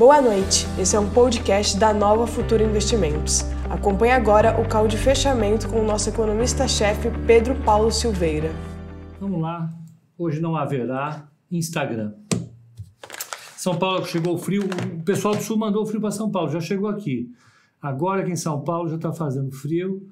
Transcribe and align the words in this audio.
Boa 0.00 0.22
noite, 0.22 0.64
esse 0.78 0.96
é 0.96 0.98
um 0.98 1.10
podcast 1.10 1.78
da 1.78 1.92
Nova 1.92 2.26
Futura 2.26 2.64
Investimentos. 2.64 3.42
Acompanhe 3.68 4.12
agora 4.12 4.58
o 4.58 4.66
call 4.66 4.88
de 4.88 4.96
fechamento 4.96 5.68
com 5.68 5.78
o 5.78 5.84
nosso 5.84 6.08
economista-chefe 6.08 7.10
Pedro 7.26 7.54
Paulo 7.66 7.92
Silveira. 7.92 8.50
Vamos 9.20 9.42
lá, 9.42 9.70
hoje 10.16 10.40
não 10.40 10.56
haverá 10.56 11.28
Instagram. 11.50 12.14
São 13.58 13.78
Paulo 13.78 14.06
chegou 14.06 14.38
frio, 14.38 14.62
o 14.98 15.04
pessoal 15.04 15.36
do 15.36 15.42
Sul 15.42 15.58
mandou 15.58 15.84
frio 15.84 16.00
para 16.00 16.10
São 16.10 16.30
Paulo, 16.30 16.50
já 16.50 16.62
chegou 16.62 16.88
aqui. 16.88 17.30
Agora 17.78 18.22
aqui 18.22 18.30
em 18.30 18.36
São 18.36 18.58
Paulo 18.62 18.88
já 18.88 18.96
está 18.96 19.12
fazendo 19.12 19.52
frio. 19.52 20.10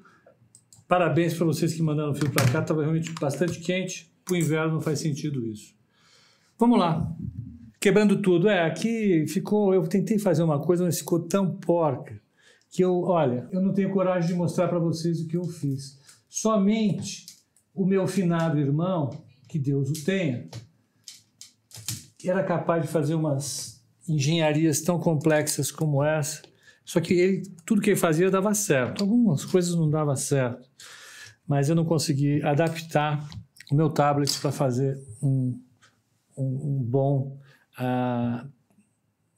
Parabéns 0.87 1.33
para 1.33 1.47
vocês 1.47 1.73
que 1.73 1.81
mandaram 1.81 2.13
frio 2.13 2.31
para 2.31 2.45
cá, 2.47 2.59
estava 2.59 2.81
realmente 2.81 3.11
bastante 3.19 3.59
quente. 3.59 4.13
Para 4.23 4.35
o 4.35 4.37
inverno 4.37 4.73
não 4.73 4.81
faz 4.81 4.99
sentido 4.99 5.43
isso. 5.47 5.73
Vamos 6.59 6.77
lá. 6.77 7.11
Quebrando 7.79 8.21
tudo. 8.21 8.49
É, 8.49 8.65
aqui 8.65 9.25
ficou. 9.27 9.73
Eu 9.73 9.87
tentei 9.87 10.19
fazer 10.19 10.43
uma 10.43 10.59
coisa, 10.59 10.83
mas 10.83 10.99
ficou 10.99 11.19
tão 11.21 11.55
porca 11.55 12.19
que 12.69 12.83
eu, 12.83 13.01
olha, 13.03 13.47
eu 13.51 13.61
não 13.61 13.73
tenho 13.73 13.91
coragem 13.91 14.29
de 14.29 14.35
mostrar 14.35 14.67
para 14.67 14.79
vocês 14.79 15.19
o 15.21 15.27
que 15.27 15.37
eu 15.37 15.45
fiz. 15.45 15.97
Somente 16.27 17.25
o 17.73 17.85
meu 17.85 18.05
finado 18.07 18.59
irmão, 18.59 19.09
que 19.47 19.57
Deus 19.57 19.89
o 19.89 20.05
tenha, 20.05 20.47
era 22.23 22.43
capaz 22.43 22.83
de 22.83 22.87
fazer 22.87 23.15
umas 23.15 23.81
engenharias 24.07 24.81
tão 24.81 24.99
complexas 24.99 25.71
como 25.71 26.03
essa. 26.03 26.41
Só 26.85 26.99
que 26.99 27.13
ele, 27.13 27.43
tudo 27.65 27.81
que 27.81 27.91
ele 27.91 27.99
fazia 27.99 28.29
dava 28.29 28.53
certo. 28.53 29.01
Algumas 29.01 29.45
coisas 29.45 29.73
não 29.75 29.89
dava 29.89 30.15
certo, 30.15 30.67
mas 31.47 31.69
eu 31.69 31.75
não 31.75 31.85
consegui 31.85 32.43
adaptar 32.43 33.27
o 33.71 33.75
meu 33.75 33.89
tablet 33.89 34.39
para 34.39 34.51
fazer 34.51 35.01
um, 35.21 35.59
um, 36.37 36.43
um 36.43 36.83
bom 36.83 37.39
uh, 37.79 38.47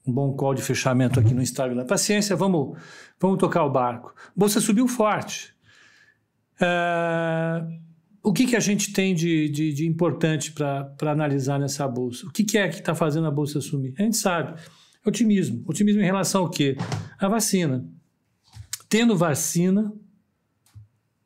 um 0.06 0.12
bom 0.12 0.34
call 0.34 0.54
de 0.54 0.62
fechamento 0.62 1.20
aqui 1.20 1.32
no 1.32 1.42
Instagram. 1.42 1.86
Paciência, 1.86 2.34
vamos, 2.34 2.78
vamos 3.20 3.38
tocar 3.38 3.64
o 3.64 3.70
barco. 3.70 4.14
Bolsa 4.36 4.60
subiu 4.60 4.88
forte. 4.88 5.54
Uh, 6.60 7.80
o 8.22 8.32
que, 8.32 8.46
que 8.46 8.56
a 8.56 8.60
gente 8.60 8.92
tem 8.92 9.14
de, 9.14 9.48
de, 9.48 9.72
de 9.72 9.86
importante 9.86 10.52
para 10.52 11.10
analisar 11.10 11.58
nessa 11.58 11.86
bolsa? 11.88 12.26
O 12.26 12.30
que, 12.30 12.44
que 12.44 12.56
é 12.56 12.68
que 12.68 12.76
está 12.76 12.94
fazendo 12.94 13.26
a 13.26 13.30
bolsa 13.30 13.60
sumir? 13.60 13.94
A 13.98 14.02
gente 14.02 14.16
sabe. 14.16 14.60
Otimismo. 15.04 15.64
Otimismo 15.66 16.00
em 16.00 16.04
relação 16.04 16.42
ao 16.42 16.50
quê? 16.50 16.76
A 17.18 17.28
vacina. 17.28 17.84
Tendo 18.88 19.16
vacina, 19.16 19.92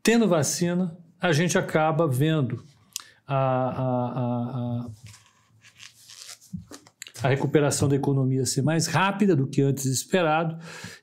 tendo 0.03 0.27
vacina, 0.27 0.97
a 1.21 1.33
gente 1.33 1.59
acaba 1.59 2.07
vendo 2.07 2.65
a, 3.27 3.37
a, 3.37 3.83
a, 3.83 4.87
a 4.87 4.91
recuperação 7.29 7.89
da 7.89 7.97
economia 7.97 8.45
ser 8.47 8.63
mais 8.63 8.87
rápida 8.87 9.35
do 9.35 9.47
que 9.47 9.63
antes 9.63 9.87
esperado, 9.87 10.57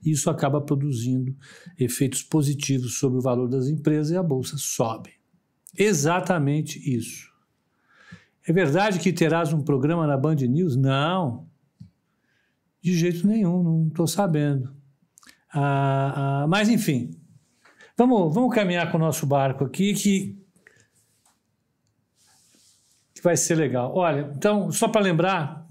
e 0.04 0.12
isso 0.12 0.30
acaba 0.30 0.62
produzindo 0.62 1.36
efeitos 1.78 2.24
positivos 2.24 2.98
sobre 2.98 3.20
o 3.20 3.22
valor 3.22 3.48
das 3.48 3.68
empresas 3.68 4.12
e 4.12 4.18
a 4.18 4.24
bolsa 4.24 4.56
sobe. 4.58 5.12
Exatamente 5.78 6.80
isso. 6.80 7.32
É 8.48 8.52
verdade 8.52 9.00
que 9.00 9.14
terás 9.14 9.54
um 9.54 9.62
programa 9.62 10.06
na 10.06 10.18
Band 10.18 10.36
News? 10.36 10.76
Não, 10.76 11.48
de 12.82 12.94
jeito 12.94 13.26
nenhum, 13.26 13.64
não 13.64 13.88
estou 13.88 14.06
sabendo. 14.06 14.76
Ah, 15.54 16.42
ah, 16.44 16.48
mas, 16.48 16.68
enfim, 16.68 17.12
vamos, 17.98 18.34
vamos 18.34 18.54
caminhar 18.54 18.92
com 18.92 18.98
o 18.98 19.00
nosso 19.00 19.26
barco 19.26 19.64
aqui, 19.64 19.94
que 19.94 20.44
vai 23.24 23.38
ser 23.38 23.56
legal. 23.56 23.96
Olha, 23.96 24.30
então, 24.36 24.70
só 24.70 24.90
para 24.90 25.02
lembrar, 25.02 25.63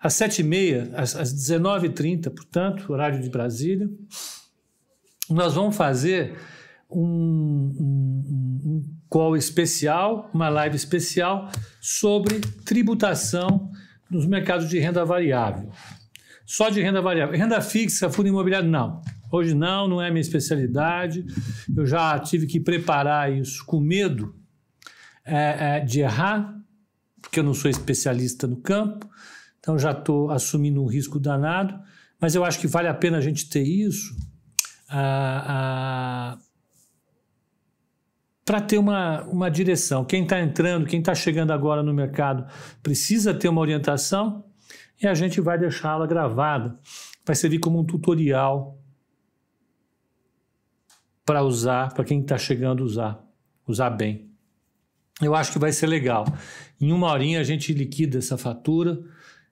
às 0.00 0.14
7h30, 0.14 0.92
às, 0.94 1.14
às 1.14 1.34
19h30, 1.34 2.30
portanto, 2.30 2.90
horário 2.92 3.20
de 3.20 3.28
Brasília, 3.28 3.88
nós 5.28 5.54
vamos 5.54 5.76
fazer 5.76 6.36
um, 6.90 7.02
um, 7.78 8.60
um 8.64 8.82
call 9.08 9.36
especial, 9.36 10.30
uma 10.32 10.48
live 10.48 10.76
especial 10.76 11.50
sobre 11.80 12.40
tributação 12.64 13.70
nos 14.10 14.26
mercados 14.26 14.68
de 14.68 14.78
renda 14.78 15.04
variável. 15.04 15.70
Só 16.44 16.68
de 16.68 16.82
renda 16.82 17.00
variável. 17.00 17.38
Renda 17.38 17.60
fixa, 17.60 18.10
fundo 18.10 18.28
imobiliário, 18.28 18.68
não. 18.68 19.00
Hoje 19.30 19.54
não, 19.54 19.86
não 19.86 20.02
é 20.02 20.10
minha 20.10 20.20
especialidade. 20.20 21.24
Eu 21.76 21.86
já 21.86 22.18
tive 22.18 22.46
que 22.46 22.58
preparar 22.58 23.32
isso 23.32 23.64
com 23.64 23.78
medo 23.78 24.34
é, 25.24 25.76
é, 25.76 25.80
de 25.80 26.00
errar, 26.00 26.52
porque 27.22 27.38
eu 27.38 27.44
não 27.44 27.54
sou 27.54 27.70
especialista 27.70 28.48
no 28.48 28.56
campo, 28.56 29.08
então 29.60 29.78
já 29.78 29.92
estou 29.92 30.30
assumindo 30.30 30.82
um 30.82 30.86
risco 30.86 31.20
danado. 31.20 31.78
Mas 32.18 32.34
eu 32.34 32.44
acho 32.44 32.58
que 32.58 32.66
vale 32.66 32.88
a 32.88 32.94
pena 32.94 33.18
a 33.18 33.20
gente 33.20 33.48
ter 33.48 33.62
isso. 33.62 34.14
Ah, 34.88 35.44
ah, 35.46 36.38
para 38.44 38.60
ter 38.60 38.78
uma, 38.78 39.22
uma 39.24 39.50
direção. 39.50 40.04
Quem 40.04 40.24
está 40.24 40.40
entrando, 40.40 40.86
quem 40.86 40.98
está 40.98 41.14
chegando 41.14 41.52
agora 41.52 41.82
no 41.82 41.94
mercado, 41.94 42.50
precisa 42.82 43.32
ter 43.32 43.48
uma 43.48 43.60
orientação 43.60 44.44
e 45.00 45.06
a 45.06 45.14
gente 45.14 45.40
vai 45.40 45.56
deixá-la 45.56 46.06
gravada. 46.06 46.78
Vai 47.24 47.36
servir 47.36 47.60
como 47.60 47.78
um 47.78 47.84
tutorial 47.84 48.76
para 51.24 51.42
usar, 51.42 51.94
para 51.94 52.04
quem 52.04 52.20
está 52.20 52.36
chegando 52.36 52.82
usar, 52.82 53.22
usar 53.66 53.90
bem. 53.90 54.28
Eu 55.22 55.34
acho 55.34 55.52
que 55.52 55.58
vai 55.58 55.70
ser 55.70 55.86
legal. 55.86 56.26
Em 56.80 56.90
uma 56.92 57.12
horinha 57.12 57.40
a 57.40 57.44
gente 57.44 57.72
liquida 57.72 58.18
essa 58.18 58.36
fatura 58.36 59.00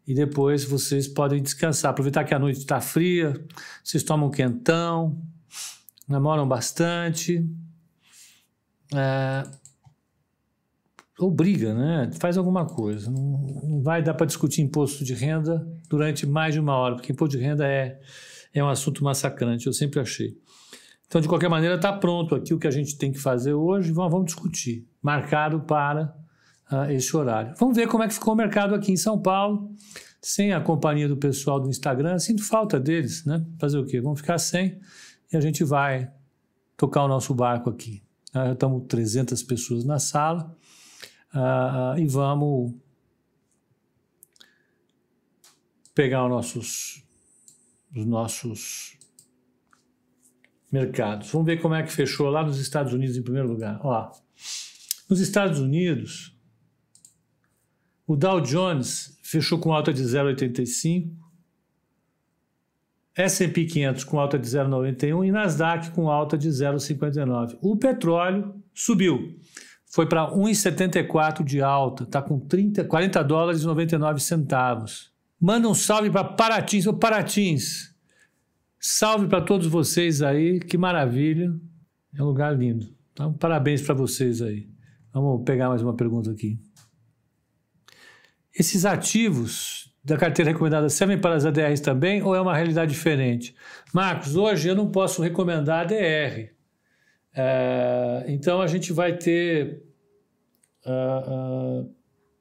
e 0.09 0.15
depois 0.15 0.65
vocês 0.65 1.07
podem 1.07 1.43
descansar. 1.43 1.91
Aproveitar 1.91 2.25
que 2.25 2.33
a 2.33 2.39
noite 2.39 2.61
está 2.61 2.81
fria, 2.81 3.39
vocês 3.85 4.03
tomam 4.03 4.29
um 4.29 4.31
quentão, 4.31 5.21
namoram 6.09 6.49
bastante 6.49 7.47
é, 8.95 9.47
ou 11.19 11.31
briga, 11.31 11.75
né? 11.75 12.11
Faz 12.19 12.39
alguma 12.39 12.65
coisa. 12.65 13.11
Não, 13.11 13.39
não 13.63 13.83
vai 13.83 14.03
dar 14.03 14.15
para 14.15 14.25
discutir 14.25 14.63
imposto 14.63 15.05
de 15.05 15.13
renda 15.13 15.69
durante 15.91 16.27
mais 16.27 16.55
de 16.55 16.61
uma 16.61 16.75
hora, 16.75 16.95
porque 16.95 17.13
imposto 17.13 17.37
de 17.37 17.45
renda 17.45 17.69
é, 17.69 18.01
é 18.55 18.65
um 18.65 18.69
assunto 18.71 19.05
massacrante, 19.05 19.67
eu 19.67 19.75
sempre 19.75 20.01
achei. 20.01 20.39
Então, 21.07 21.21
de 21.21 21.29
qualquer 21.29 21.51
maneira, 21.51 21.75
está 21.75 21.93
pronto 21.93 22.35
aqui 22.35 22.55
o 22.55 22.59
que 22.59 22.67
a 22.67 22.71
gente 22.71 22.97
tem 22.97 23.13
que 23.13 23.19
fazer 23.19 23.53
hoje, 23.53 23.93
vamos, 23.93 24.11
vamos 24.11 24.27
discutir. 24.27 24.89
Marcado 25.03 25.61
para 25.61 26.17
uh, 26.73 26.91
esse 26.91 27.17
horário. 27.17 27.55
Vamos 27.59 27.77
ver 27.77 27.89
como 27.89 28.03
é 28.03 28.09
que 28.09 28.15
ficou 28.15 28.35
o 28.35 28.37
mercado 28.37 28.75
aqui 28.75 28.93
em 28.93 28.97
São 28.97 29.21
Paulo, 29.21 29.71
sem 30.21 30.53
a 30.53 30.61
companhia 30.61 31.09
do 31.09 31.17
pessoal 31.17 31.61
do 31.61 31.69
Instagram. 31.69 32.19
Sinto 32.19 32.43
falta 32.45 32.79
deles, 32.79 33.25
né? 33.25 33.45
Fazer 33.59 33.79
o 33.79 33.87
quê? 33.87 34.01
Vamos 34.01 34.21
ficar 34.21 34.39
sem 34.39 34.81
e 35.33 35.37
a 35.37 35.41
gente 35.41 35.65
vai 35.65 36.11
tocar 36.77 37.05
o 37.05 37.09
nosso 37.09 37.35
barco 37.35 37.71
aqui. 37.71 38.03
Uh, 38.35 38.53
estamos 38.53 38.85
300 38.89 39.43
pessoas 39.43 39.85
na 39.85 39.99
sala 39.99 40.55
uh, 41.35 41.99
e 41.99 42.07
vamos 42.07 42.75
pegar 45.95 46.25
os 46.25 46.31
nossos, 46.31 47.05
os 47.97 48.07
nossos 48.07 48.99
mercados. 50.71 51.31
Vamos 51.31 51.47
ver 51.47 51.61
como 51.61 51.75
é 51.75 51.83
que 51.83 51.91
fechou 51.91 52.29
lá 52.29 52.45
nos 52.45 52.59
Estados 52.61 52.93
Unidos 52.93 53.17
em 53.17 53.23
primeiro 53.23 53.49
lugar. 53.49 53.81
Ó, 53.83 54.13
nos 55.09 55.21
Estados 55.21 55.59
Unidos, 55.59 56.38
o 58.09 58.17
Dow 58.17 58.41
Jones 58.41 59.19
fechou 59.23 59.59
com 59.59 59.71
alta 59.71 59.93
de 59.93 60.03
0,85, 60.03 61.11
S&P 63.15 63.67
500 63.67 64.05
com 64.05 64.19
alta 64.19 64.39
de 64.39 64.49
0,91 64.49 65.27
e 65.27 65.31
Nasdaq 65.31 65.91
com 65.91 66.09
alta 66.09 66.39
de 66.39 66.49
0,59. 66.49 67.59
O 67.61 67.77
petróleo 67.77 68.55
subiu, 68.73 69.39
foi 69.91 70.09
para 70.09 70.31
1,74 70.31 71.45
de 71.45 71.61
alta, 71.61 72.05
está 72.05 72.23
com 72.23 72.41
30, 72.41 72.85
40 72.85 73.23
dólares 73.23 73.63
e 73.63 73.67
99 73.67 74.21
centavos. 74.21 75.13
Manda 75.39 75.69
um 75.69 75.75
salve 75.75 76.11
para 76.11 76.25
Paratins, 76.25 76.87
ô 76.87 76.95
Paratins. 76.95 77.95
Salve 78.81 79.27
para 79.27 79.43
todos 79.43 79.67
vocês 79.67 80.23
aí, 80.23 80.61
que 80.61 80.79
maravilha. 80.79 81.55
É 82.15 82.23
um 82.23 82.27
lugar 82.27 82.57
lindo. 82.57 82.87
Então, 83.13 83.35
parabéns 83.35 83.83
para 83.83 83.95
vocês 83.95 84.41
aí. 84.41 84.67
Vamos 85.13 85.45
pegar 85.45 85.69
mais 85.69 85.83
uma 85.83 85.95
pergunta 85.95 86.31
aqui. 86.31 86.59
Esses 88.59 88.85
ativos 88.85 89.89
da 90.03 90.17
carteira 90.17 90.51
recomendada 90.51 90.89
servem 90.89 91.17
para 91.17 91.37
as 91.37 91.45
ADRs 91.45 91.81
também 91.81 92.23
ou 92.23 92.35
é 92.35 92.41
uma 92.41 92.57
realidade 92.57 92.91
diferente? 92.91 93.55
Marcos, 93.95 94.35
hoje 94.35 94.69
eu 94.69 94.75
não 94.75 94.91
posso 94.91 95.23
recomendar 95.23 95.83
ADR. 95.83 96.51
É, 97.37 98.25
então 98.27 98.61
a 98.61 98.67
gente 98.67 98.93
vai 98.93 99.17
ter 99.17 99.81
uh, 100.85 101.83
uh, 101.85 101.95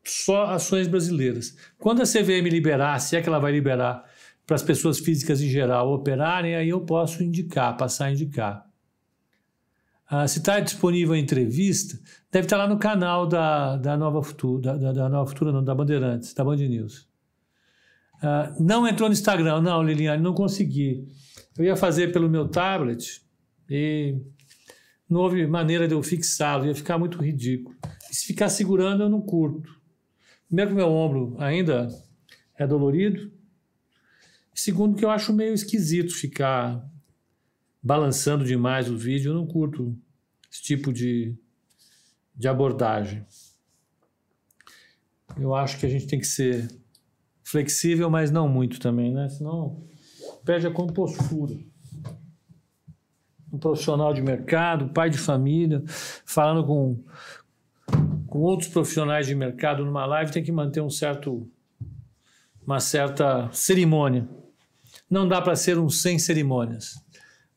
só 0.03 0.45
ações 0.45 0.87
brasileiras. 0.87 1.55
Quando 1.77 2.01
a 2.01 2.05
CVM 2.05 2.49
liberar, 2.49 2.97
se 2.99 3.15
é 3.15 3.21
que 3.21 3.29
ela 3.29 3.37
vai 3.39 3.51
liberar 3.51 4.03
para 4.45 4.55
as 4.55 4.63
pessoas 4.63 4.97
físicas 4.97 5.39
em 5.39 5.49
geral 5.49 5.93
operarem, 5.93 6.55
aí 6.55 6.69
eu 6.69 6.81
posso 6.81 7.21
indicar, 7.21 7.77
passar 7.77 8.05
a 8.05 8.11
indicar. 8.11 8.66
Uh, 10.11 10.27
se 10.27 10.39
está 10.39 10.59
disponível 10.59 11.13
a 11.13 11.19
entrevista, 11.19 11.99
deve 12.31 12.45
estar 12.45 12.57
tá 12.57 12.63
lá 12.63 12.69
no 12.69 12.79
canal 12.79 13.27
da, 13.27 13.75
da 13.75 13.97
Nova 13.97 14.23
Futura, 14.23 14.77
da, 14.77 14.93
da, 14.93 15.09
Nova 15.09 15.29
Futura, 15.29 15.51
não, 15.51 15.63
da 15.63 15.75
Bandeirantes, 15.75 16.33
da 16.33 16.45
Band 16.45 16.55
News. 16.55 17.07
Uh, 18.17 18.63
não 18.63 18.87
entrou 18.87 19.09
no 19.09 19.13
Instagram. 19.13 19.61
Não, 19.61 19.83
Liliane, 19.83 20.23
não 20.23 20.33
consegui. 20.33 21.07
Eu 21.57 21.65
ia 21.65 21.75
fazer 21.75 22.11
pelo 22.13 22.29
meu 22.29 22.47
tablet 22.47 23.21
e 23.69 24.15
não 25.09 25.21
houve 25.21 25.45
maneira 25.45 25.87
de 25.87 25.93
eu 25.93 26.01
fixá-lo, 26.01 26.65
ia 26.65 26.75
ficar 26.75 26.97
muito 26.97 27.17
ridículo. 27.21 27.75
E 28.09 28.15
se 28.15 28.27
ficar 28.27 28.49
segurando, 28.49 29.03
eu 29.03 29.09
não 29.09 29.21
curto. 29.21 29.77
Primeiro 30.47 30.71
que 30.71 30.75
meu 30.77 30.89
ombro 30.89 31.35
ainda 31.39 31.89
é 32.57 32.65
dolorido. 32.65 33.31
Segundo 34.53 34.95
que 34.95 35.05
eu 35.05 35.09
acho 35.09 35.33
meio 35.33 35.53
esquisito 35.53 36.13
ficar 36.13 36.83
balançando 37.87 38.43
demais 38.43 38.89
o 38.91 38.97
vídeo. 38.97 39.31
Eu 39.31 39.35
não 39.35 39.47
curto 39.47 39.97
esse 40.51 40.61
tipo 40.61 40.91
de, 40.91 41.33
de 42.35 42.45
abordagem. 42.45 43.25
Eu 45.39 45.55
acho 45.55 45.79
que 45.79 45.85
a 45.85 45.89
gente 45.89 46.05
tem 46.05 46.19
que 46.19 46.27
ser 46.27 46.67
flexível, 47.41 48.09
mas 48.09 48.29
não 48.29 48.49
muito 48.49 48.77
também, 48.77 49.13
né? 49.13 49.29
Senão 49.29 49.81
perde 50.43 50.67
a 50.67 50.71
compostura. 50.71 51.55
Um 53.53 53.57
profissional 53.57 54.13
de 54.13 54.21
mercado, 54.21 54.89
pai 54.89 55.09
de 55.09 55.17
família, 55.17 55.81
falando 56.25 56.67
com, 56.67 57.01
com 58.27 58.39
outros 58.39 58.67
profissionais 58.67 59.27
de 59.27 59.33
mercado 59.33 59.85
numa 59.85 60.05
live, 60.05 60.33
tem 60.33 60.43
que 60.43 60.51
manter 60.51 60.81
um 60.81 60.89
certo, 60.89 61.49
uma 62.65 62.81
certa 62.81 63.49
cerimônia. 63.53 64.27
Não 65.09 65.25
dá 65.25 65.41
para 65.41 65.55
ser 65.55 65.79
um 65.79 65.87
sem 65.87 66.19
cerimônias. 66.19 67.06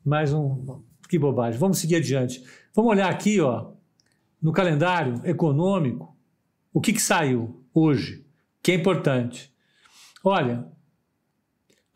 Mais 0.05 0.33
um. 0.33 0.83
Que 1.09 1.19
bobagem. 1.19 1.59
Vamos 1.59 1.79
seguir 1.79 1.97
adiante. 1.97 2.43
Vamos 2.75 2.93
olhar 2.93 3.11
aqui, 3.11 3.41
ó, 3.41 3.73
no 4.41 4.53
calendário 4.53 5.21
econômico, 5.25 6.17
o 6.73 6.81
que, 6.81 6.93
que 6.93 7.03
saiu 7.03 7.65
hoje, 7.75 8.25
que 8.63 8.73
é 8.73 8.75
importante. 8.75 9.53
Olha, 10.25 10.67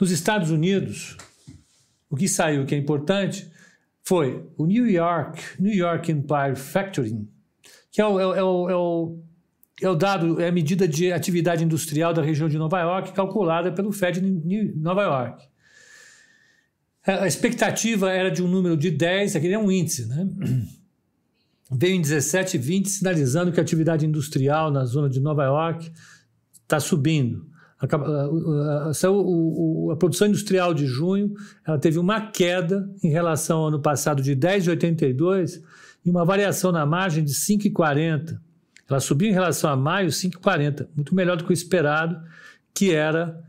nos 0.01 0.11
Estados 0.11 0.51
Unidos, 0.51 1.17
o 2.11 2.17
que 2.17 2.29
saiu 2.29 2.67
que 2.67 2.75
é 2.75 2.79
importante 2.79 3.51
foi 4.03 4.47
o 4.57 4.67
New 4.67 4.89
York, 4.89 5.41
New 5.59 5.73
York 5.73 6.11
Empire 6.13 6.57
Factoring, 6.57 7.29
que 7.91 8.01
é 8.01 8.07
o, 8.07 8.21
é 8.21 8.27
o, 8.27 8.35
é 8.35 8.43
o, 8.43 8.71
é 8.71 8.77
o, 8.77 9.19
é 9.81 9.97
dado, 9.97 10.41
é 10.41 10.49
a 10.49 10.53
medida 10.53 10.87
de 10.87 11.13
atividade 11.13 11.65
industrial 11.65 12.13
da 12.13 12.21
região 12.21 12.49
de 12.49 12.59
Nova 12.59 12.81
York, 12.81 13.13
calculada 13.13 13.73
pelo 13.73 13.93
Fed 13.93 14.21
de 14.21 14.73
Nova 14.77 15.03
York. 15.03 15.54
A 17.07 17.27
expectativa 17.27 18.11
era 18.11 18.31
de 18.31 18.43
um 18.43 18.49
número 18.49 18.77
de 18.77 18.91
10, 18.91 19.37
aquele 19.37 19.53
é 19.53 19.59
um 19.59 19.71
índice, 19.71 20.07
né? 20.07 20.27
Veio 21.71 21.97
em 21.97 22.01
17, 22.01 22.57
20, 22.57 22.89
sinalizando 22.89 23.53
que 23.53 23.61
a 23.61 23.63
atividade 23.63 24.07
industrial 24.07 24.71
na 24.71 24.85
zona 24.87 25.11
de 25.11 25.21
Nova 25.21 25.45
York 25.45 25.93
está 26.63 26.81
subindo. 26.81 27.47
A, 27.79 27.87
a, 27.87 28.89
a, 28.89 29.93
a, 29.93 29.97
produção 29.97 30.29
industrial 30.29 30.73
de 30.73 30.87
junho 30.87 31.35
ela 31.67 31.79
teve 31.79 31.99
uma 31.99 32.31
queda 32.31 32.89
em 33.03 33.11
relação 33.11 33.59
ao 33.59 33.69
ano 33.69 33.83
passado 33.83 34.23
de 34.23 34.35
10,82 34.35 35.63
e 36.05 36.11
uma 36.11 36.25
variação 36.25 36.73
na 36.73 36.87
margem 36.87 37.23
de 37.23 37.35
5,40. 37.35 38.39
Ela 38.89 39.01
subiu 39.01 39.29
em 39.29 39.33
relação 39.33 39.69
a 39.69 39.77
maio 39.77 40.09
5,40, 40.09 40.89
muito 40.95 41.15
melhor 41.15 41.37
do 41.37 41.45
que 41.45 41.51
o 41.51 41.53
esperado, 41.53 42.19
que 42.73 42.93
era 42.93 43.43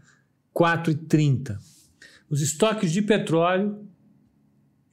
4,30. 0.53 1.57
Os 2.29 2.41
estoques 2.41 2.91
de 2.91 3.01
petróleo, 3.01 3.87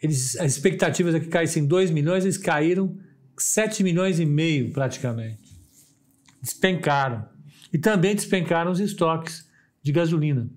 eles, 0.03 0.37
as 0.37 0.53
expectativas 0.53 1.15
é 1.15 1.21
que 1.21 1.29
caíssem 1.29 1.67
2 1.67 1.91
milhões, 1.91 2.25
eles 2.25 2.37
caíram 2.37 2.99
7 3.37 3.83
milhões 3.83 4.21
e 4.21 4.27
meio 4.27 4.73
praticamente. 4.73 5.53
Despencaram. 6.41 7.29
E 7.73 7.79
também 7.79 8.15
despencaram 8.15 8.71
os 8.71 8.81
estoques 8.81 9.49
de 9.83 9.93
gasolina. 9.93 10.51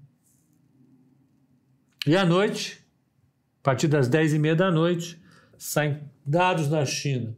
E 2.05 2.15
à 2.15 2.25
noite, 2.25 2.83
a 3.61 3.63
partir 3.63 3.87
das 3.87 4.07
10 4.07 4.33
e 4.33 4.39
meia 4.39 4.55
da 4.55 4.69
noite, 4.69 5.19
saem 5.57 5.99
dados 6.25 6.69
na 6.69 6.85
China. 6.85 7.35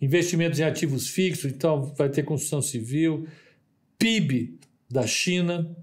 Investimentos 0.00 0.58
em 0.58 0.64
ativos 0.64 1.08
fixos, 1.08 1.52
então 1.52 1.94
vai 1.94 2.08
ter 2.08 2.22
construção 2.22 2.62
civil, 2.62 3.28
PIB 3.98 4.58
da 4.90 5.06
China, 5.06 5.76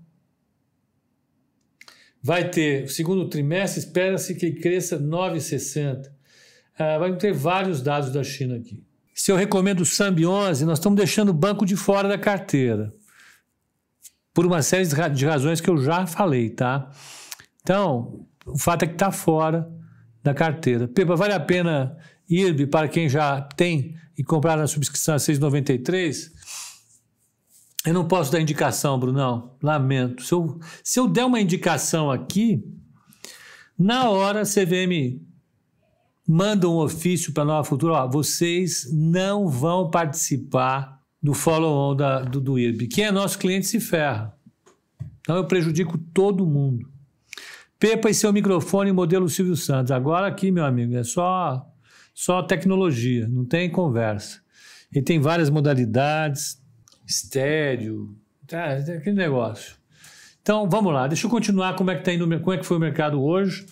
vai 2.28 2.50
ter, 2.50 2.84
o 2.84 2.90
segundo 2.90 3.30
trimestre, 3.30 3.80
espera-se 3.80 4.36
que 4.36 4.52
cresça 4.52 5.00
9,60. 5.00 6.12
Ah, 6.78 6.98
vai 6.98 7.16
ter 7.16 7.32
vários 7.32 7.82
dados 7.82 8.12
da 8.12 8.22
China 8.22 8.58
aqui. 8.58 8.84
Se 9.16 9.32
eu 9.32 9.38
recomendo 9.38 9.80
o 9.80 9.86
SAMB 9.86 10.26
11, 10.26 10.66
nós 10.66 10.78
estamos 10.78 10.98
deixando 10.98 11.30
o 11.30 11.34
banco 11.34 11.66
de 11.66 11.78
fora 11.78 12.06
da 12.10 12.18
carteira. 12.18 12.94
Por 14.34 14.46
uma 14.46 14.62
série 14.62 14.86
de 15.14 15.26
razões 15.26 15.62
que 15.62 15.70
eu 15.70 15.78
já 15.78 16.06
falei, 16.06 16.50
tá? 16.50 16.92
Então, 17.62 18.28
o 18.46 18.58
fato 18.58 18.84
é 18.84 18.88
que 18.88 18.96
está 18.96 19.10
fora 19.10 19.66
da 20.22 20.34
carteira. 20.34 20.86
Pepa, 20.86 21.16
vale 21.16 21.32
a 21.32 21.40
pena 21.40 21.98
IRB 22.30 22.68
para 22.68 22.90
quem 22.90 23.08
já 23.08 23.40
tem 23.40 23.96
e 24.18 24.24
comprar 24.24 24.58
na 24.58 24.68
subscrição 24.68 25.16
a 25.16 25.18
6,93? 25.18 26.30
Eu 27.88 27.94
não 27.94 28.06
posso 28.06 28.30
dar 28.30 28.42
indicação, 28.42 29.00
Brunão. 29.00 29.56
Lamento. 29.64 30.22
Se 30.22 30.34
eu, 30.34 30.60
se 30.84 31.00
eu 31.00 31.08
der 31.08 31.24
uma 31.24 31.40
indicação 31.40 32.12
aqui, 32.12 32.62
na 33.80 34.10
hora 34.10 34.42
a 34.42 34.44
CVM 34.44 35.22
manda 36.28 36.68
um 36.68 36.76
ofício 36.76 37.32
para 37.32 37.44
a 37.44 37.46
Nova 37.46 37.64
Futura, 37.64 37.94
ó, 37.94 38.08
vocês 38.10 38.90
não 38.92 39.48
vão 39.48 39.90
participar 39.90 41.02
do 41.24 41.34
follow-on 41.34 41.96
do, 42.30 42.42
do 42.42 42.60
IRB. 42.60 42.88
Quem 42.88 43.06
é 43.06 43.12
nosso 43.12 43.40
cliente 43.40 43.68
se 43.68 43.80
ferra. 43.80 44.38
Então 45.22 45.38
eu 45.38 45.46
prejudico 45.46 45.98
todo 45.98 46.46
mundo. 46.46 46.92
Pepa 47.80 48.10
e 48.10 48.14
seu 48.14 48.34
microfone 48.34 48.92
modelo 48.92 49.30
Silvio 49.30 49.56
Santos. 49.56 49.92
Agora 49.94 50.28
aqui, 50.28 50.52
meu 50.52 50.66
amigo, 50.66 50.94
é 50.94 51.06
só, 51.06 51.66
só 52.14 52.44
tecnologia, 52.44 53.30
não 53.30 53.46
tem 53.46 53.70
conversa. 53.70 54.42
E 54.92 55.02
tem 55.02 55.22
várias 55.22 55.50
modalidades, 55.50 56.62
estéreo, 57.08 58.14
tá, 58.46 58.74
aquele 58.74 59.16
negócio. 59.16 59.76
Então, 60.42 60.70
vamos 60.70 60.94
lá, 60.94 61.08
deixa 61.08 61.26
eu 61.26 61.32
continuar 61.32 61.76
como 61.76 61.90
é 61.90 61.96
que 61.96 62.04
tá 62.04 62.14
indo, 62.14 62.26
como 62.40 62.54
é 62.54 62.58
que 62.58 62.66
foi 62.66 62.78
o 62.78 62.80
mercado 62.80 63.22
hoje, 63.22 63.66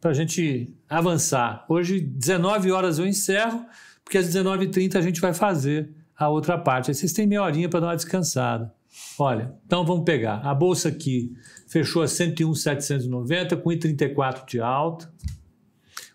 para 0.00 0.12
a 0.12 0.14
gente 0.14 0.72
avançar. 0.88 1.64
Hoje, 1.68 2.00
19 2.00 2.70
horas 2.70 2.98
eu 2.98 3.06
encerro, 3.06 3.64
porque 4.04 4.18
às 4.18 4.26
19h30 4.26 4.96
a 4.96 5.00
gente 5.00 5.20
vai 5.20 5.34
fazer 5.34 5.90
a 6.16 6.28
outra 6.28 6.56
parte. 6.56 6.90
Aí 6.90 6.94
vocês 6.94 7.12
têm 7.12 7.26
meia 7.26 7.42
horinha 7.42 7.68
para 7.68 7.80
dar 7.80 7.86
uma 7.88 7.96
descansada. 7.96 8.72
Olha, 9.18 9.54
então 9.66 9.84
vamos 9.84 10.04
pegar. 10.04 10.40
A 10.40 10.54
bolsa 10.54 10.88
aqui 10.88 11.32
fechou 11.66 12.02
a 12.02 12.08
101,790 12.08 13.56
com 13.56 13.70
1,34 13.70 14.46
de 14.46 14.60
alta. 14.60 15.12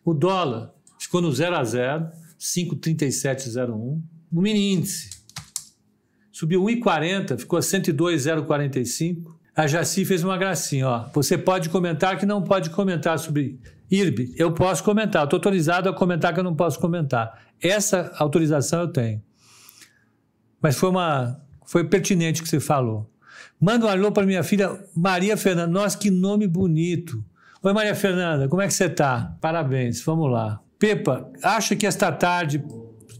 O 0.06 0.14
dólar 0.14 0.74
ficou 0.98 1.22
no 1.22 1.32
0 1.32 1.56
a 1.56 1.64
0, 1.64 2.10
5,3701. 2.40 4.02
O 4.32 4.42
mini 4.42 4.74
índice 4.74 5.19
subiu 6.40 6.64
1,40, 6.64 7.38
ficou 7.38 7.60
a 7.60 7.62
102,045. 7.62 9.38
A 9.54 9.68
Jaci 9.68 10.06
fez 10.06 10.24
uma 10.24 10.38
gracinha, 10.38 10.88
ó. 10.88 11.06
Você 11.14 11.38
pode 11.38 11.68
comentar 11.68 12.18
que 12.18 12.26
não 12.26 12.42
pode 12.42 12.70
comentar 12.70 13.20
sobre 13.20 13.60
IRB. 13.92 14.36
Eu 14.38 14.54
posso 14.54 14.82
comentar, 14.82 15.26
estou 15.26 15.36
autorizado 15.36 15.90
a 15.90 15.94
comentar 15.94 16.34
que 16.34 16.40
eu 16.40 16.44
não 16.44 16.56
posso 16.56 16.80
comentar. 16.80 17.38
Essa 17.62 18.14
autorização 18.18 18.80
eu 18.80 18.88
tenho. 18.88 19.22
Mas 20.62 20.78
foi 20.78 20.90
uma 20.90 21.42
foi 21.66 21.84
pertinente 21.84 22.40
o 22.40 22.44
que 22.46 22.50
você 22.50 22.62
falou. 22.62 23.12
Manda 23.60 23.88
um 23.88 23.90
alô 23.90 24.10
para 24.10 24.26
minha 24.26 24.42
filha 24.42 24.80
Maria 24.96 25.36
Fernanda. 25.36 25.68
Nossa, 25.68 25.98
que 25.98 26.10
nome 26.10 26.48
bonito. 26.48 27.22
Oi, 27.62 27.74
Maria 27.74 27.94
Fernanda, 27.94 28.48
como 28.48 28.62
é 28.62 28.68
que 28.68 28.74
você 28.74 28.86
está? 28.86 29.36
Parabéns, 29.42 30.02
vamos 30.04 30.32
lá. 30.32 30.62
Pepa, 30.80 31.30
acha 31.44 31.76
que 31.76 31.86
esta 31.86 32.14
tarde, 32.14 32.64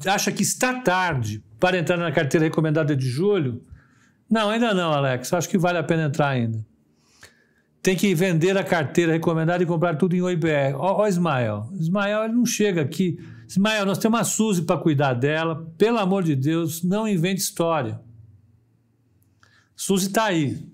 acha 0.06 0.32
que 0.32 0.42
está 0.42 0.80
tarde 0.80 1.44
para 1.60 1.78
entrar 1.78 1.98
na 1.98 2.12
carteira 2.12 2.46
recomendada 2.46 2.96
de 2.96 3.08
julho? 3.08 3.64
Não, 4.30 4.50
ainda 4.50 4.74
não, 4.74 4.92
Alex. 4.92 5.34
Acho 5.34 5.50
que 5.50 5.58
vale 5.58 5.78
a 5.78 5.84
pena 5.84 6.06
entrar 6.06 6.30
ainda. 6.30 6.66
Tem 7.82 7.96
que 7.96 8.14
vender 8.14 8.58
a 8.58 8.64
carteira 8.64 9.14
recomendada 9.14 9.64
e 9.64 9.66
comprar 9.66 9.96
tudo 9.96 10.16
em 10.16 10.22
OIBR. 10.22 10.76
Ó, 10.76 11.02
ó 11.02 11.08
Ismael. 11.08 11.70
Ismael, 11.74 12.26
ele 12.26 12.34
não 12.34 12.46
chega 12.46 12.82
aqui. 12.82 13.18
Ismael, 13.48 13.86
nós 13.86 13.98
temos 13.98 14.20
uma 14.20 14.24
Suzy 14.24 14.64
para 14.64 14.80
cuidar 14.80 15.14
dela. 15.14 15.66
Pelo 15.78 15.98
amor 15.98 16.24
de 16.24 16.36
Deus, 16.36 16.84
não 16.84 17.08
invente 17.08 17.42
história. 17.42 18.00
Suzy 19.76 20.08
está 20.08 20.26
aí. 20.26 20.68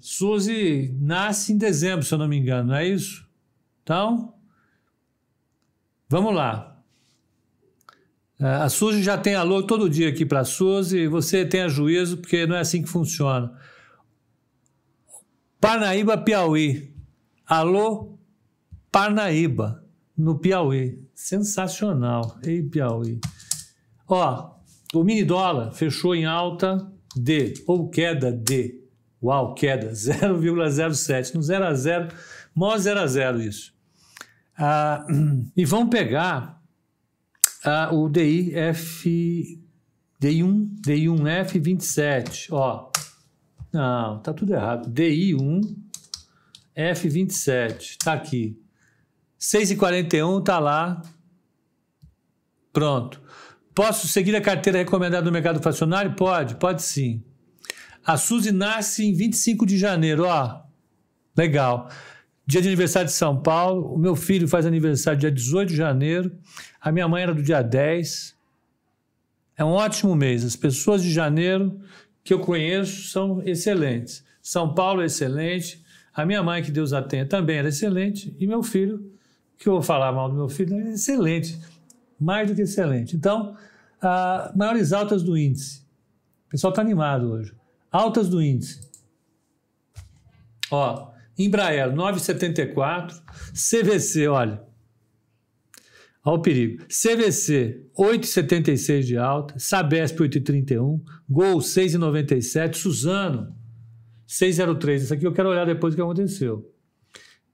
Suzy 0.00 0.96
nasce 1.00 1.52
em 1.52 1.58
dezembro, 1.58 2.06
se 2.06 2.14
eu 2.14 2.18
não 2.18 2.28
me 2.28 2.36
engano, 2.36 2.68
não 2.68 2.76
é 2.76 2.86
isso? 2.86 3.28
Então, 3.82 4.32
vamos 6.08 6.32
lá. 6.32 6.75
É, 8.38 8.46
a 8.46 8.68
Suzy 8.68 9.02
já 9.02 9.16
tem 9.16 9.34
alô 9.34 9.62
todo 9.62 9.88
dia 9.88 10.08
aqui 10.08 10.26
para 10.26 10.40
a 10.40 10.44
Suzy, 10.44 11.06
você 11.06 11.44
tenha 11.44 11.68
juízo, 11.68 12.18
porque 12.18 12.46
não 12.46 12.56
é 12.56 12.60
assim 12.60 12.82
que 12.82 12.88
funciona. 12.88 13.52
Parnaíba, 15.60 16.18
Piauí. 16.18 16.94
Alô, 17.46 18.18
Parnaíba, 18.92 19.84
no 20.16 20.38
Piauí. 20.38 21.02
Sensacional. 21.14 22.38
Ei, 22.44 22.62
Piauí. 22.62 23.20
Ó, 24.06 24.56
o 24.94 25.02
mini 25.02 25.24
dólar 25.24 25.72
fechou 25.72 26.14
em 26.14 26.26
alta 26.26 26.92
de, 27.16 27.54
ou 27.66 27.88
queda 27.88 28.30
de 28.30 28.86
Uau, 29.22 29.54
queda, 29.54 29.90
0,07. 29.92 31.34
No 31.34 31.42
0 31.42 31.64
a 31.64 31.74
0, 31.74 32.08
mó 32.54 32.76
0 32.76 33.00
a 33.00 33.06
0 33.06 33.42
isso. 33.42 33.74
Ah, 34.56 35.06
e 35.56 35.64
vão 35.64 35.88
pegar 35.88 36.55
ah, 37.66 37.92
o 37.92 38.08
DIF, 38.08 39.60
DI1, 40.22 40.80
DI1F27, 40.86 42.46
ó. 42.52 42.90
Não, 43.72 44.20
tá 44.20 44.32
tudo 44.32 44.54
errado. 44.54 44.88
DI1 44.88 45.76
F27, 46.76 47.96
tá 48.04 48.12
aqui. 48.12 48.56
6,41 49.40 50.44
tá 50.44 50.60
lá. 50.60 51.02
Pronto. 52.72 53.20
Posso 53.74 54.06
seguir 54.06 54.36
a 54.36 54.40
carteira 54.40 54.78
recomendada 54.78 55.24
no 55.24 55.32
mercado 55.32 55.60
fracionário? 55.60 56.14
Pode, 56.14 56.54
pode 56.54 56.82
sim. 56.82 57.24
A 58.04 58.16
Suzy 58.16 58.52
nasce 58.52 59.04
em 59.04 59.12
25 59.12 59.66
de 59.66 59.76
janeiro, 59.76 60.24
ó. 60.24 60.62
Legal. 61.36 61.90
Dia 62.46 62.62
de 62.62 62.68
aniversário 62.68 63.08
de 63.08 63.14
São 63.14 63.42
Paulo. 63.42 63.92
O 63.92 63.98
meu 63.98 64.14
filho 64.14 64.46
faz 64.46 64.64
aniversário 64.64 65.18
dia 65.18 65.32
18 65.32 65.70
de 65.70 65.76
janeiro. 65.76 66.30
A 66.86 66.92
minha 66.92 67.08
mãe 67.08 67.24
era 67.24 67.34
do 67.34 67.42
dia 67.42 67.62
10. 67.62 68.36
É 69.56 69.64
um 69.64 69.70
ótimo 69.70 70.14
mês. 70.14 70.44
As 70.44 70.54
pessoas 70.54 71.02
de 71.02 71.12
janeiro 71.12 71.80
que 72.22 72.32
eu 72.32 72.38
conheço 72.38 73.08
são 73.08 73.42
excelentes. 73.42 74.24
São 74.40 74.72
Paulo 74.72 75.02
é 75.02 75.06
excelente. 75.06 75.84
A 76.14 76.24
minha 76.24 76.44
mãe, 76.44 76.62
que 76.62 76.70
Deus 76.70 76.92
a 76.92 77.02
tenha, 77.02 77.26
também 77.26 77.56
era 77.56 77.70
excelente. 77.70 78.36
E 78.38 78.46
meu 78.46 78.62
filho, 78.62 79.12
que 79.58 79.68
eu 79.68 79.72
vou 79.72 79.82
falar 79.82 80.12
mal 80.12 80.28
do 80.28 80.36
meu 80.36 80.48
filho, 80.48 80.78
é 80.78 80.92
excelente. 80.92 81.60
Mais 82.20 82.48
do 82.48 82.54
que 82.54 82.62
excelente. 82.62 83.16
Então, 83.16 83.56
maiores 84.54 84.92
altas 84.92 85.24
do 85.24 85.36
índice. 85.36 85.80
O 86.46 86.50
pessoal 86.50 86.70
está 86.70 86.82
animado 86.82 87.32
hoje. 87.32 87.52
Altas 87.90 88.28
do 88.28 88.40
índice. 88.40 88.88
Ó, 90.70 91.10
Embraer 91.36 91.92
9,74, 91.92 93.20
CVC, 93.52 94.28
olha. 94.28 94.64
Olha 96.26 96.38
o 96.38 96.42
perigo. 96.42 96.84
CVC 96.88 97.86
8,76 97.96 99.02
de 99.02 99.16
alta, 99.16 99.54
Sabesp 99.58 100.18
8,31, 100.18 101.00
Gol 101.30 101.58
6,97, 101.58 102.74
Suzano 102.74 103.56
6,03. 104.28 104.96
Isso 104.96 105.14
aqui 105.14 105.24
eu 105.24 105.32
quero 105.32 105.48
olhar 105.48 105.64
depois 105.64 105.94
do 105.94 105.96
que 105.96 106.02
aconteceu. 106.02 106.68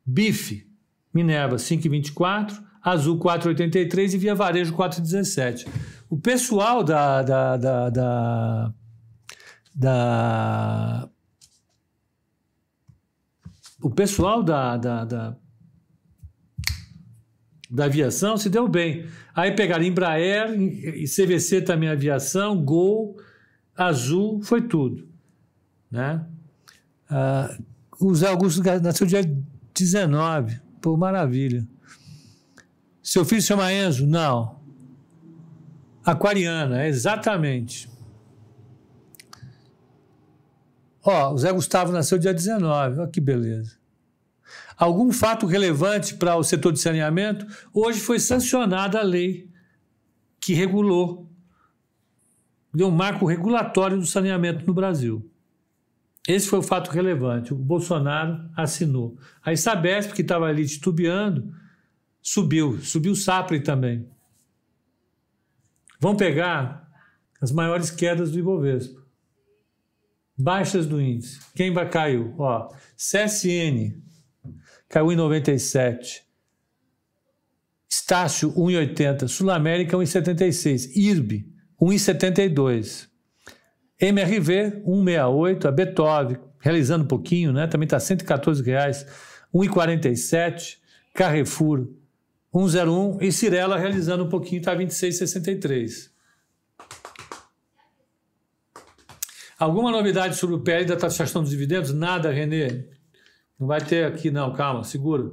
BIF, 0.07 0.67
Minerva 1.13 1.57
5,24, 1.57 2.59
Azul 2.83 3.19
4,83 3.19 4.15
e 4.15 4.17
Via 4.17 4.35
Varejo 4.35 4.75
4,17. 4.75 5.69
O 6.09 6.19
pessoal 6.19 6.83
da, 6.83 7.23
da, 7.23 7.57
da, 7.59 7.91
da 7.91 8.75
da 9.75 11.11
o 13.83 13.91
pessoal 13.91 14.43
da, 14.43 14.77
da, 14.77 15.05
da, 15.05 15.37
da, 17.73 17.87
aviação 17.87 18.37
se 18.37 18.51
deu 18.51 18.69
bem. 18.69 19.07
Aí 19.35 19.53
pegaram 19.53 19.85
Embraer 19.85 20.49
CVC 21.07 21.63
também 21.63 21.89
aviação, 21.89 22.63
Gol, 22.63 23.17
Azul, 23.77 24.43
foi 24.43 24.63
tudo. 24.63 25.09
Né? 25.91 26.25
Ah, 27.09 27.57
o 28.01 28.15
Zé 28.15 28.29
Augusto 28.29 28.63
nasceu 28.83 29.07
dia 29.07 29.23
19. 29.75 30.61
Pô, 30.81 30.97
maravilha. 30.97 31.67
Seu 33.03 33.25
filho 33.25 33.41
se 33.41 33.49
chama 33.49 33.73
Enzo? 33.73 34.07
Não. 34.07 34.61
Aquariana, 36.05 36.87
exatamente. 36.87 37.89
Ó, 41.05 41.33
o 41.33 41.39
Zé 41.39 41.53
Gustavo 41.53 41.93
nasceu 41.93 42.19
dia 42.19 42.33
19, 42.33 43.01
olha 43.01 43.11
que 43.11 43.21
beleza. 43.21 43.82
Algum 44.77 45.13
fato 45.13 45.47
relevante 45.47 46.15
para 46.15 46.37
o 46.37 46.43
setor 46.43 46.73
de 46.73 46.81
saneamento? 46.81 47.47
Hoje 47.73 48.01
foi 48.01 48.19
sancionada 48.19 48.99
a 48.99 49.03
lei 49.03 49.51
que 50.41 50.55
regulou, 50.55 51.31
deu 52.75 52.89
um 52.89 52.93
marco 52.93 53.27
regulatório 53.27 53.99
do 53.99 54.07
saneamento 54.07 54.67
no 54.67 54.75
Brasil. 54.75 55.29
Esse 56.27 56.49
foi 56.49 56.61
o 56.61 56.63
fato 56.63 56.91
relevante. 56.91 57.53
O 57.53 57.57
Bolsonaro 57.57 58.49
assinou. 58.57 59.19
A 59.45 59.55
Sabesp, 59.57 60.13
que 60.13 60.23
estava 60.23 60.47
ali 60.47 60.67
titubeando, 60.67 61.53
subiu. 62.21 62.81
Subiu 62.81 63.13
o 63.13 63.17
Sapri 63.17 63.61
também. 63.61 64.09
Vão 65.99 66.17
pegar 66.17 66.89
as 67.41 67.51
maiores 67.51 67.91
quedas 67.91 68.31
do 68.31 68.39
Ibovespa. 68.39 69.01
Baixas 70.39 70.87
do 70.87 71.01
índice. 71.01 71.41
Quem 71.55 71.73
vai 71.73 71.89
caiu? 71.89 72.35
Ó, 72.39 72.73
CSN 72.97 74.01
caiu 74.93 75.11
em 75.11 75.17
97. 75.17 76.23
Estácio 77.91 78.53
1,80. 78.53 79.27
Sul 79.27 79.51
América 79.51 79.97
1,76. 79.97 80.91
IRB 80.95 81.49
1,72. 81.81 83.09
MRV 83.99 84.83
1,68. 84.87 85.65
A 85.65 85.71
Beethoven 85.71 86.37
realizando 86.61 87.05
um 87.05 87.09
pouquinho, 87.09 87.55
né? 87.55 87.67
Também 87.67 87.87
está 87.87 87.99
114 87.99 88.63
reais. 88.63 89.07
1,47. 89.55 90.77
Carrefour 91.15 91.89
1,01 92.55 93.23
e 93.23 93.33
Cirela 93.33 93.79
realizando 93.79 94.25
um 94.25 94.29
pouquinho, 94.29 94.59
está 94.59 94.77
26,63. 94.77 96.11
Alguma 99.59 99.91
novidade 99.91 100.37
sobre 100.37 100.57
o 100.57 100.61
PL 100.61 100.85
da 100.85 100.97
taxação 100.97 101.41
dos 101.41 101.51
dividendos? 101.51 101.95
Nada, 101.95 102.31
Renê. 102.31 102.89
Não 103.63 103.69
vai 103.69 103.81
ter 103.81 104.05
aqui, 104.07 104.29
não. 104.29 104.53
Calma, 104.53 104.83
segura. 104.83 105.31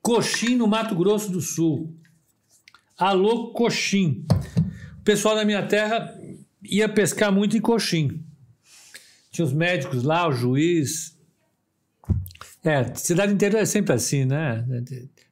Coxim 0.00 0.54
no 0.54 0.68
Mato 0.68 0.94
Grosso 0.94 1.32
do 1.32 1.40
Sul. 1.40 1.92
Alô, 2.96 3.50
Coxim. 3.50 4.24
O 5.00 5.02
pessoal 5.02 5.34
da 5.34 5.44
minha 5.44 5.66
terra 5.66 6.16
ia 6.62 6.88
pescar 6.88 7.32
muito 7.32 7.56
em 7.56 7.60
Coxim. 7.60 8.24
Tinha 9.32 9.44
os 9.44 9.52
médicos 9.52 10.04
lá, 10.04 10.28
o 10.28 10.32
juiz. 10.32 11.18
É, 12.62 12.94
cidade 12.94 13.32
inteira 13.32 13.58
é 13.58 13.64
sempre 13.64 13.92
assim, 13.92 14.24
né? 14.24 14.64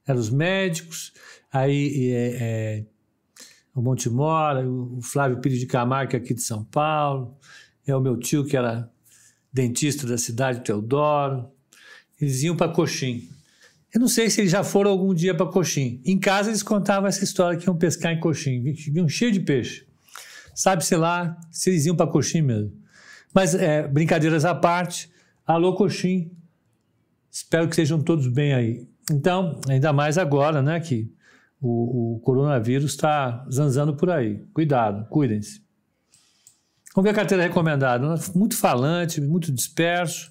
Eram 0.04 0.18
os 0.18 0.30
médicos, 0.30 1.12
aí 1.52 2.10
é, 2.10 2.38
é, 2.40 2.86
o 3.72 3.80
Montemora, 3.80 4.68
o 4.68 5.00
Flávio 5.00 5.40
Pires 5.40 5.60
de 5.60 5.66
Camargo, 5.66 6.16
é 6.16 6.18
aqui 6.18 6.34
de 6.34 6.42
São 6.42 6.64
Paulo, 6.64 7.38
é 7.86 7.94
o 7.96 8.00
meu 8.00 8.16
tio 8.16 8.44
que 8.44 8.56
era 8.56 8.90
dentista 9.52 10.06
da 10.06 10.16
cidade, 10.16 10.64
Teodoro. 10.64 11.50
Eles 12.20 12.42
iam 12.42 12.56
para 12.56 12.72
Coxim. 12.72 13.28
Eu 13.92 14.00
não 14.00 14.08
sei 14.08 14.30
se 14.30 14.40
eles 14.40 14.50
já 14.50 14.64
foram 14.64 14.90
algum 14.90 15.12
dia 15.12 15.34
para 15.34 15.46
Coxim. 15.46 16.00
Em 16.04 16.18
casa 16.18 16.50
eles 16.50 16.62
contavam 16.62 17.08
essa 17.08 17.22
história 17.24 17.58
que 17.58 17.66
iam 17.68 17.76
pescar 17.76 18.12
em 18.12 18.20
Coxim. 18.20 18.62
Vinham 18.62 19.08
cheio 19.08 19.32
de 19.32 19.40
peixe. 19.40 19.86
Sabe-se 20.54 20.96
lá 20.96 21.38
se 21.50 21.70
eles 21.70 21.84
iam 21.84 21.96
para 21.96 22.06
Coxim 22.06 22.42
mesmo. 22.42 22.72
Mas, 23.34 23.54
é, 23.54 23.86
brincadeiras 23.88 24.44
à 24.44 24.54
parte, 24.54 25.10
alô 25.46 25.74
Coxim. 25.74 26.30
Espero 27.30 27.68
que 27.68 27.74
sejam 27.74 28.00
todos 28.02 28.28
bem 28.28 28.54
aí. 28.54 28.86
Então, 29.10 29.60
ainda 29.68 29.92
mais 29.92 30.16
agora, 30.16 30.62
né, 30.62 30.78
que 30.80 31.10
o, 31.60 32.16
o 32.16 32.20
coronavírus 32.20 32.92
está 32.92 33.46
zanzando 33.50 33.94
por 33.96 34.10
aí. 34.10 34.44
Cuidado, 34.52 35.08
cuidem-se. 35.08 35.62
Vamos 36.94 37.08
ver 37.08 37.10
a 37.10 37.14
carteira 37.14 37.42
recomendada. 37.44 38.14
Muito 38.34 38.56
falante, 38.56 39.20
muito 39.20 39.50
disperso. 39.50 40.30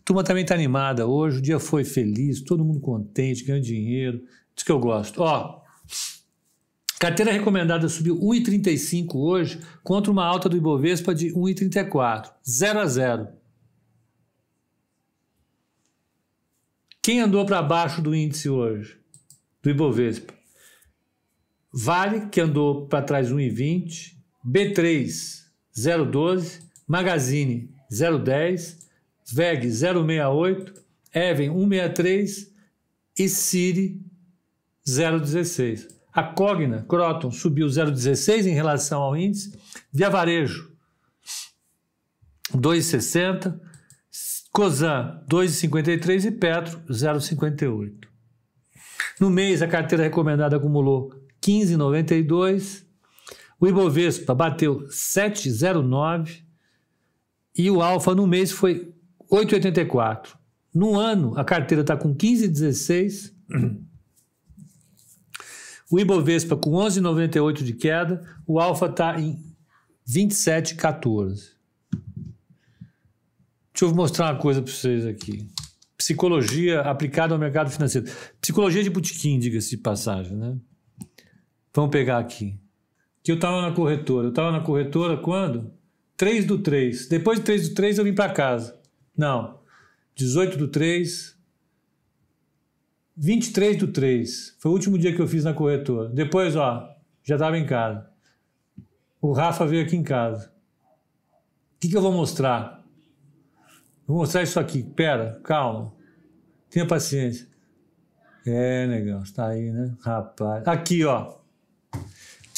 A 0.00 0.02
turma 0.02 0.24
também 0.24 0.42
está 0.42 0.54
animada 0.54 1.06
hoje. 1.06 1.38
O 1.38 1.42
dia 1.42 1.58
foi 1.58 1.84
feliz, 1.84 2.40
todo 2.40 2.64
mundo 2.64 2.80
contente, 2.80 3.44
ganhando 3.44 3.64
dinheiro. 3.64 4.22
Isso 4.56 4.64
que 4.64 4.72
eu 4.72 4.78
gosto. 4.78 5.20
Ó, 5.22 5.62
carteira 6.98 7.30
recomendada 7.30 7.88
subiu 7.88 8.18
1,35 8.18 9.14
hoje 9.16 9.60
contra 9.84 10.10
uma 10.10 10.24
alta 10.24 10.48
do 10.48 10.56
Ibovespa 10.56 11.14
de 11.14 11.28
1,34. 11.34 12.32
0 12.48 12.80
a 12.80 12.86
0. 12.86 13.28
Quem 17.02 17.20
andou 17.20 17.44
para 17.44 17.62
baixo 17.62 18.00
do 18.00 18.14
índice 18.14 18.48
hoje? 18.48 18.98
Do 19.62 19.70
Ibovespa? 19.70 20.32
Vale, 21.70 22.28
que 22.28 22.40
andou 22.40 22.86
para 22.86 23.02
trás 23.02 23.30
1,20, 23.30 24.14
B3 24.44 25.47
0,12, 25.78 26.60
Magazine 26.86 27.70
0,10, 27.90 28.76
VEG 29.32 29.66
0,68, 29.66 30.74
Even 31.14 31.50
1,63 31.50 32.48
e 33.18 33.28
Siri 33.28 34.02
0,16. 34.86 35.88
A 36.12 36.22
Cogna, 36.22 36.84
Croton, 36.88 37.30
subiu 37.30 37.66
0,16 37.66 38.46
em 38.46 38.54
relação 38.54 39.00
ao 39.00 39.16
índice, 39.16 39.52
Via 39.92 40.10
Varejo 40.10 40.72
2,60, 42.54 43.58
Cosan 44.50 45.22
2,53 45.30 46.24
e 46.24 46.30
Petro 46.30 46.80
0,58. 46.88 48.08
No 49.20 49.30
mês, 49.30 49.62
a 49.62 49.68
carteira 49.68 50.04
recomendada 50.04 50.56
acumulou 50.56 51.12
15,92. 51.42 52.87
O 53.60 53.66
Ibovespa 53.66 54.34
bateu 54.34 54.86
7,09 54.88 56.42
e 57.56 57.70
o 57.70 57.82
Alfa 57.82 58.14
no 58.14 58.26
mês 58.26 58.52
foi 58.52 58.94
8,84. 59.30 60.36
No 60.72 60.98
ano, 60.98 61.36
a 61.36 61.44
carteira 61.44 61.80
está 61.80 61.96
com 61.96 62.14
15,16. 62.14 63.32
O 65.90 65.98
Ibovespa 65.98 66.54
com 66.56 66.72
11,98 66.72 67.64
de 67.64 67.72
queda. 67.72 68.22
O 68.46 68.60
Alfa 68.60 68.86
está 68.86 69.18
em 69.18 69.42
27,14. 70.06 71.56
Deixa 73.72 73.84
eu 73.84 73.94
mostrar 73.94 74.32
uma 74.32 74.40
coisa 74.40 74.60
para 74.60 74.72
vocês 74.72 75.06
aqui. 75.06 75.48
Psicologia 75.96 76.82
aplicada 76.82 77.34
ao 77.34 77.40
mercado 77.40 77.70
financeiro. 77.70 78.08
Psicologia 78.40 78.82
de 78.82 78.90
botequim, 78.90 79.38
diga-se 79.38 79.70
de 79.70 79.78
passagem, 79.78 80.36
né? 80.36 80.56
Vamos 81.74 81.90
pegar 81.90 82.18
aqui. 82.18 82.58
Que 83.28 83.32
eu 83.32 83.36
estava 83.36 83.60
na 83.60 83.72
corretora. 83.72 84.28
Eu 84.28 84.30
estava 84.30 84.50
na 84.50 84.60
corretora 84.60 85.14
quando? 85.18 85.70
3 86.16 86.46
do 86.46 86.60
3. 86.60 87.08
Depois 87.08 87.38
de 87.38 87.44
3 87.44 87.68
do 87.68 87.74
3 87.74 87.98
eu 87.98 88.04
vim 88.04 88.14
para 88.14 88.32
casa. 88.32 88.80
Não. 89.14 89.60
18 90.14 90.56
do 90.56 90.68
3. 90.68 91.38
23 93.14 93.76
do 93.76 93.88
3. 93.88 94.56
Foi 94.58 94.70
o 94.70 94.72
último 94.72 94.96
dia 94.96 95.14
que 95.14 95.20
eu 95.20 95.28
fiz 95.28 95.44
na 95.44 95.52
corretora. 95.52 96.08
Depois, 96.08 96.56
ó, 96.56 96.88
já 97.22 97.34
estava 97.34 97.58
em 97.58 97.66
casa. 97.66 98.08
O 99.20 99.32
Rafa 99.32 99.66
veio 99.66 99.84
aqui 99.84 99.94
em 99.94 100.02
casa. 100.02 100.50
O 101.76 101.80
que, 101.80 101.90
que 101.90 101.96
eu 101.98 102.00
vou 102.00 102.12
mostrar? 102.12 102.82
Vou 104.06 104.16
mostrar 104.16 104.42
isso 104.42 104.58
aqui. 104.58 104.82
Pera, 104.82 105.38
calma. 105.44 105.92
Tenha 106.70 106.86
paciência. 106.86 107.46
É, 108.46 108.86
negão, 108.86 109.22
está 109.22 109.48
aí, 109.48 109.70
né? 109.70 109.94
Rapaz. 110.00 110.66
Aqui, 110.66 111.04
ó. 111.04 111.37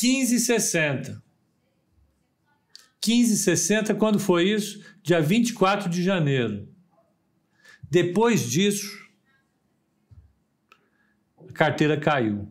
15,60. 0.00 1.20
15,60, 3.02 3.96
quando 3.96 4.18
foi 4.18 4.48
isso? 4.48 4.82
Dia 5.02 5.20
24 5.20 5.90
de 5.90 6.02
janeiro. 6.02 6.68
Depois 7.90 8.48
disso, 8.48 8.90
a 11.48 11.52
carteira 11.52 11.98
caiu. 11.98 12.48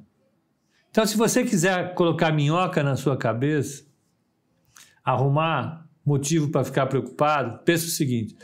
Então, 0.91 1.05
se 1.05 1.17
você 1.17 1.43
quiser 1.43 1.93
colocar 1.95 2.31
minhoca 2.31 2.83
na 2.83 2.95
sua 2.95 3.17
cabeça, 3.17 3.85
arrumar 5.03 5.87
motivo 6.05 6.49
para 6.49 6.65
ficar 6.65 6.87
preocupado, 6.87 7.63
pensa 7.63 7.85
o 7.85 7.89
seguinte: 7.89 8.35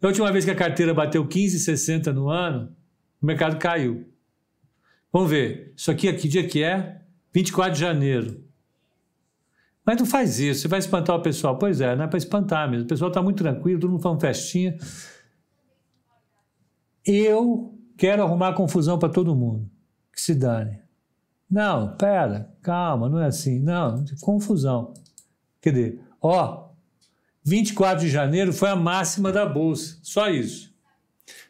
da 0.00 0.08
última 0.08 0.32
vez 0.32 0.44
que 0.44 0.50
a 0.50 0.56
carteira 0.56 0.94
bateu 0.94 1.26
15,60 1.26 2.12
no 2.12 2.28
ano, 2.28 2.74
o 3.20 3.26
mercado 3.26 3.58
caiu. 3.58 4.12
Vamos 5.12 5.30
ver. 5.30 5.72
Isso 5.76 5.90
aqui, 5.90 6.12
que 6.12 6.28
dia 6.28 6.46
que 6.46 6.62
é? 6.62 7.02
24 7.32 7.74
de 7.74 7.80
janeiro. 7.80 8.47
Mas 9.88 9.96
não 9.96 10.04
faz 10.04 10.38
isso, 10.38 10.60
você 10.60 10.68
vai 10.68 10.80
espantar 10.80 11.16
o 11.16 11.22
pessoal. 11.22 11.56
Pois 11.56 11.80
é, 11.80 11.96
não 11.96 12.04
é 12.04 12.06
para 12.06 12.18
espantar 12.18 12.70
mesmo. 12.70 12.84
O 12.84 12.88
pessoal 12.88 13.08
está 13.08 13.22
muito 13.22 13.38
tranquilo, 13.38 13.80
todo 13.80 13.90
mundo 13.90 14.02
faz 14.02 14.14
uma 14.14 14.20
festinha. 14.20 14.76
Eu 17.06 17.74
quero 17.96 18.22
arrumar 18.22 18.52
confusão 18.52 18.98
para 18.98 19.08
todo 19.08 19.34
mundo. 19.34 19.66
Que 20.12 20.20
se 20.20 20.34
dane. 20.34 20.78
Não, 21.50 21.96
pera, 21.96 22.54
calma, 22.60 23.08
não 23.08 23.18
é 23.18 23.28
assim. 23.28 23.60
Não, 23.60 24.04
confusão. 24.20 24.92
Quer 25.58 25.72
dizer, 25.72 26.00
ó, 26.20 26.68
24 27.42 28.04
de 28.04 28.10
janeiro 28.10 28.52
foi 28.52 28.68
a 28.68 28.76
máxima 28.76 29.32
da 29.32 29.46
bolsa, 29.46 29.98
só 30.02 30.28
isso. 30.28 30.70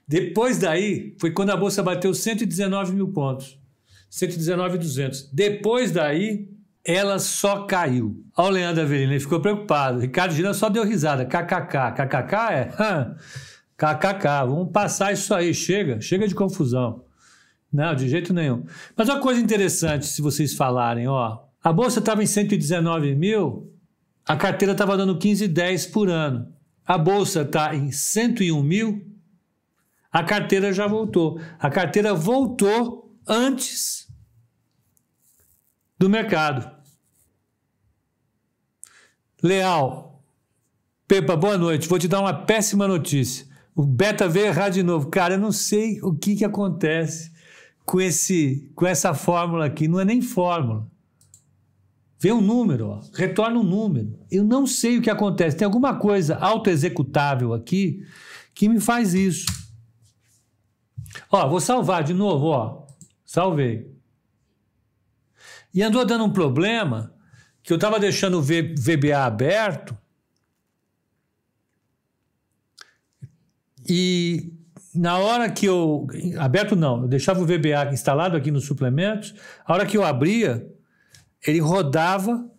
Depois 0.07 0.59
daí, 0.59 1.17
foi 1.19 1.33
quando 1.33 1.51
a 1.51 1.57
bolsa 1.57 1.83
bateu 1.83 2.15
119 2.15 2.93
mil 2.93 3.09
pontos, 3.09 3.59
119,200. 4.09 5.29
Depois 5.33 5.91
daí, 5.91 6.57
ela 6.89 7.19
só 7.19 7.67
caiu. 7.67 8.25
Olha 8.35 8.49
o 8.49 8.51
Leandro 8.51 8.83
Avelino, 8.83 9.21
ficou 9.21 9.41
preocupado. 9.41 10.01
Ricardo 10.01 10.33
Gina 10.33 10.55
só 10.55 10.71
deu 10.71 10.85
risada. 10.85 11.27
KKK. 11.27 11.93
KKK 11.93 12.35
é? 12.51 12.69
KKK. 13.77 14.47
Vamos 14.47 14.73
passar 14.73 15.13
isso 15.13 15.35
aí. 15.35 15.53
Chega, 15.53 16.01
chega 16.01 16.27
de 16.27 16.35
confusão. 16.35 17.05
Não, 17.71 17.95
de 17.95 18.09
jeito 18.09 18.33
nenhum. 18.33 18.65
Mas 18.97 19.07
uma 19.11 19.21
coisa 19.21 19.39
interessante, 19.39 20.07
se 20.07 20.23
vocês 20.23 20.55
falarem, 20.55 21.07
ó. 21.07 21.45
A 21.63 21.71
bolsa 21.75 21.99
estava 21.99 22.23
em 22.23 22.27
119 22.27 23.15
mil, 23.15 23.71
a 24.27 24.37
carteira 24.37 24.73
estava 24.73 24.97
dando 24.97 25.19
15,10 25.19 25.93
por 25.93 26.09
ano. 26.09 26.51
A 26.87 26.97
bolsa 26.97 27.43
está 27.43 27.75
em 27.75 27.93
101 27.93 28.63
mil. 28.63 29.07
A 30.11 30.23
carteira 30.23 30.73
já 30.73 30.87
voltou. 30.87 31.39
A 31.59 31.69
carteira 31.69 32.15
voltou 32.15 33.15
antes 33.27 34.09
do 35.99 36.09
mercado. 36.09 36.78
Leal, 39.43 40.09
Pepa, 41.07 41.37
boa 41.37 41.57
noite. 41.57 41.89
Vou 41.89 41.99
te 41.99 42.09
dar 42.09 42.21
uma 42.21 42.35
péssima 42.35 42.89
notícia. 42.89 43.47
O 43.75 43.87
Beta 43.87 44.29
veio 44.29 44.47
errar 44.47 44.69
de 44.69 44.83
novo. 44.83 45.09
Cara, 45.09 45.35
eu 45.35 45.39
não 45.39 45.53
sei 45.53 46.01
o 46.03 46.13
que, 46.13 46.37
que 46.37 46.45
acontece 46.45 47.33
com, 47.87 48.01
esse, 48.01 48.71
com 48.75 48.85
essa 48.85 49.15
fórmula 49.15 49.65
aqui. 49.65 49.87
Não 49.87 50.01
é 50.01 50.05
nem 50.05 50.21
fórmula. 50.21 50.87
Vê 52.19 52.33
um 52.33 52.41
número, 52.41 52.89
ó, 52.89 53.01
retorna 53.15 53.61
um 53.61 53.63
número. 53.63 54.19
Eu 54.29 54.45
não 54.45 54.67
sei 54.67 54.99
o 54.99 55.03
que 55.03 55.09
acontece. 55.09 55.57
Tem 55.57 55.65
alguma 55.65 55.97
coisa 55.97 56.37
autoexecutável 56.37 57.55
aqui 57.55 58.05
que 58.53 58.69
me 58.69 58.81
faz 58.81 59.15
isso. 59.15 59.47
Ó, 61.31 61.49
vou 61.49 61.61
salvar 61.61 62.03
de 62.03 62.13
novo, 62.13 62.47
ó. 62.47 62.87
Salvei. 63.25 63.89
E 65.73 65.81
andou 65.81 66.05
dando 66.05 66.25
um 66.25 66.33
problema 66.33 67.15
que 67.69 67.73
eu 67.75 67.77
estava 67.77 68.01
deixando 68.01 68.39
o 68.39 68.43
VBA 68.43 69.27
aberto 69.27 69.95
e 73.87 74.55
na 74.95 75.19
hora 75.19 75.51
que 75.51 75.67
eu 75.67 76.07
aberto 76.39 76.75
não, 76.75 77.03
eu 77.03 77.09
deixava 77.09 77.41
o 77.41 77.45
VBA 77.45 77.93
instalado 77.93 78.39
aqui 78.39 78.51
nos 78.51 78.65
suplementos, 78.65 79.35
a 79.67 79.75
hora 79.75 79.85
que 79.85 79.99
eu 79.99 80.03
abria 80.03 80.67
ele 81.47 81.59
rodava 81.59 82.51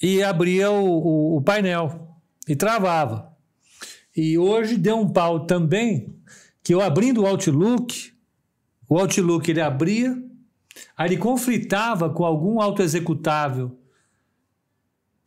e 0.00 0.22
abria 0.22 0.70
o, 0.70 0.86
o, 0.86 1.36
o 1.36 1.42
painel 1.42 2.16
e 2.48 2.56
travava. 2.56 3.36
E 4.16 4.38
hoje 4.38 4.78
deu 4.78 4.96
um 5.00 5.12
pau 5.12 5.44
também 5.44 6.18
que 6.64 6.72
eu 6.72 6.80
abrindo 6.80 7.24
o 7.24 7.26
Outlook, 7.26 8.14
o 8.88 8.98
Outlook 8.98 9.50
ele 9.50 9.60
abria, 9.60 10.16
aí 10.96 11.08
ele 11.08 11.18
conflitava 11.18 12.08
com 12.08 12.24
algum 12.24 12.58
autoexecutável, 12.58 13.78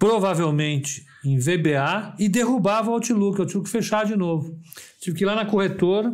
provavelmente 0.04 1.06
em 1.24 1.40
VBA, 1.40 2.16
e 2.20 2.28
derrubava 2.28 2.92
o 2.92 2.94
Outlook, 2.96 3.40
o 3.40 3.44
Outlook 3.44 3.70
fechar 3.70 4.06
de 4.06 4.18
novo. 4.18 4.60
Tive 5.00 5.16
que 5.16 5.24
ir 5.24 5.26
lá 5.26 5.34
na 5.34 5.46
corretora, 5.46 6.14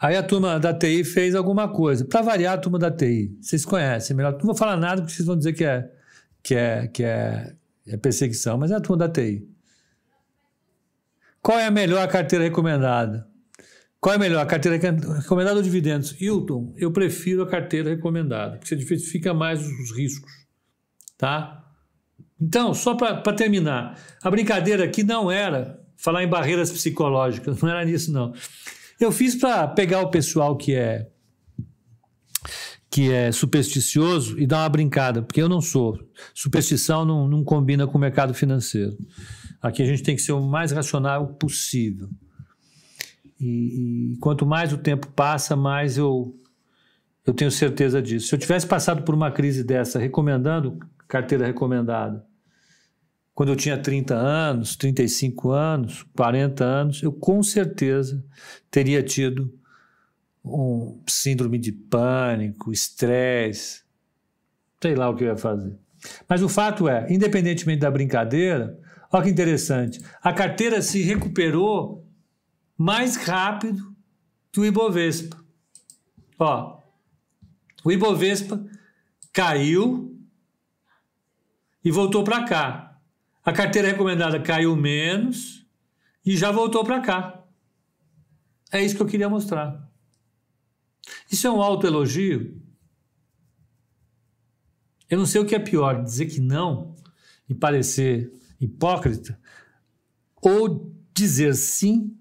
Aí 0.00 0.16
a 0.16 0.22
turma 0.24 0.58
da 0.58 0.74
TI 0.74 1.04
fez 1.04 1.32
alguma 1.32 1.68
coisa. 1.68 2.04
Para 2.04 2.22
variar, 2.22 2.54
a 2.54 2.58
turma 2.58 2.76
da 2.76 2.90
TI, 2.90 3.38
vocês 3.40 3.64
conhecem 3.64 4.16
melhor. 4.16 4.32
Não 4.32 4.46
vou 4.46 4.54
falar 4.56 4.76
nada 4.76 5.00
porque 5.00 5.14
vocês 5.14 5.24
vão 5.24 5.38
dizer 5.38 5.52
que 5.52 5.62
é, 5.64 5.92
que 6.42 6.56
é, 6.56 6.88
que 6.88 7.04
é, 7.04 7.54
é 7.86 7.96
perseguição, 7.96 8.58
mas 8.58 8.72
é 8.72 8.74
a 8.74 8.80
turma 8.80 9.06
da 9.06 9.08
TI. 9.08 9.48
Qual 11.40 11.56
é 11.56 11.66
a 11.66 11.70
melhor 11.70 12.08
carteira 12.08 12.44
recomendada? 12.44 13.28
Qual 14.00 14.12
é 14.12 14.16
a 14.16 14.18
melhor? 14.18 14.42
A 14.42 14.46
carteira 14.46 14.76
recomendada 14.76 15.58
ou 15.58 15.62
dividendos? 15.62 16.20
Hilton, 16.20 16.74
eu 16.76 16.90
prefiro 16.90 17.44
a 17.44 17.46
carteira 17.46 17.90
recomendada, 17.90 18.56
porque 18.56 18.66
você 18.66 18.74
diversifica 18.74 19.32
mais 19.32 19.64
os 19.64 19.96
riscos. 19.96 20.32
Tá? 21.16 21.61
Então, 22.42 22.74
só 22.74 22.96
para 22.96 23.32
terminar, 23.32 23.96
a 24.20 24.28
brincadeira 24.28 24.82
aqui 24.82 25.04
não 25.04 25.30
era 25.30 25.80
falar 25.96 26.24
em 26.24 26.28
barreiras 26.28 26.72
psicológicas, 26.72 27.60
não 27.62 27.68
era 27.68 27.84
nisso, 27.84 28.12
não. 28.12 28.34
Eu 28.98 29.12
fiz 29.12 29.36
para 29.36 29.68
pegar 29.68 30.00
o 30.00 30.10
pessoal 30.10 30.56
que 30.56 30.74
é 30.74 31.08
que 32.90 33.10
é 33.10 33.32
supersticioso 33.32 34.38
e 34.38 34.46
dar 34.46 34.58
uma 34.58 34.68
brincada, 34.68 35.22
porque 35.22 35.40
eu 35.40 35.48
não 35.48 35.62
sou. 35.62 35.98
Superstição 36.34 37.06
não, 37.06 37.26
não 37.26 37.42
combina 37.42 37.86
com 37.86 37.96
o 37.96 38.00
mercado 38.00 38.34
financeiro. 38.34 38.94
Aqui 39.62 39.82
a 39.82 39.86
gente 39.86 40.02
tem 40.02 40.14
que 40.14 40.20
ser 40.20 40.32
o 40.32 40.42
mais 40.42 40.72
racional 40.72 41.28
possível. 41.28 42.10
E, 43.40 44.12
e, 44.12 44.16
quanto 44.18 44.44
mais 44.44 44.74
o 44.74 44.76
tempo 44.76 45.06
passa, 45.08 45.56
mais 45.56 45.96
eu, 45.96 46.38
eu 47.26 47.32
tenho 47.32 47.50
certeza 47.50 48.02
disso. 48.02 48.26
Se 48.26 48.34
eu 48.34 48.38
tivesse 48.38 48.66
passado 48.66 49.04
por 49.04 49.14
uma 49.14 49.30
crise 49.30 49.64
dessa, 49.64 49.98
recomendando 49.98 50.78
carteira 51.08 51.46
recomendada, 51.46 52.22
quando 53.34 53.48
eu 53.48 53.56
tinha 53.56 53.78
30 53.78 54.14
anos, 54.14 54.76
35 54.76 55.50
anos, 55.50 56.04
40 56.14 56.64
anos, 56.64 57.02
eu 57.02 57.12
com 57.12 57.42
certeza 57.42 58.24
teria 58.70 59.02
tido 59.02 59.52
um 60.44 61.00
síndrome 61.08 61.58
de 61.58 61.72
pânico, 61.72 62.72
estresse, 62.72 63.82
sei 64.80 64.94
lá 64.94 65.08
o 65.08 65.14
que 65.14 65.24
eu 65.24 65.28
ia 65.28 65.36
fazer. 65.36 65.78
Mas 66.28 66.42
o 66.42 66.48
fato 66.48 66.88
é, 66.88 67.06
independentemente 67.08 67.80
da 67.80 67.90
brincadeira, 67.90 68.78
olha 69.10 69.24
que 69.24 69.30
interessante, 69.30 70.00
a 70.20 70.32
carteira 70.32 70.82
se 70.82 71.00
recuperou 71.02 72.06
mais 72.76 73.16
rápido 73.16 73.94
que 74.50 74.60
o 74.60 74.64
Ibovespa. 74.64 75.36
Ó, 76.38 76.80
o 77.84 77.92
Ibovespa 77.92 78.62
caiu 79.32 80.18
e 81.84 81.90
voltou 81.90 82.22
para 82.24 82.44
cá. 82.44 82.91
A 83.44 83.52
carteira 83.52 83.88
recomendada 83.88 84.40
caiu 84.40 84.76
menos 84.76 85.66
e 86.24 86.36
já 86.36 86.52
voltou 86.52 86.84
para 86.84 87.00
cá. 87.00 87.44
É 88.70 88.82
isso 88.82 88.94
que 88.94 89.02
eu 89.02 89.06
queria 89.06 89.28
mostrar. 89.28 89.90
Isso 91.30 91.46
é 91.46 91.50
um 91.50 91.60
autoelogio? 91.60 92.60
Eu 95.10 95.18
não 95.18 95.26
sei 95.26 95.40
o 95.40 95.44
que 95.44 95.54
é 95.54 95.58
pior, 95.58 96.02
dizer 96.02 96.26
que 96.26 96.40
não 96.40 96.94
e 97.48 97.54
parecer 97.54 98.32
hipócrita, 98.60 99.38
ou 100.36 100.94
dizer 101.12 101.54
sim 101.54 102.16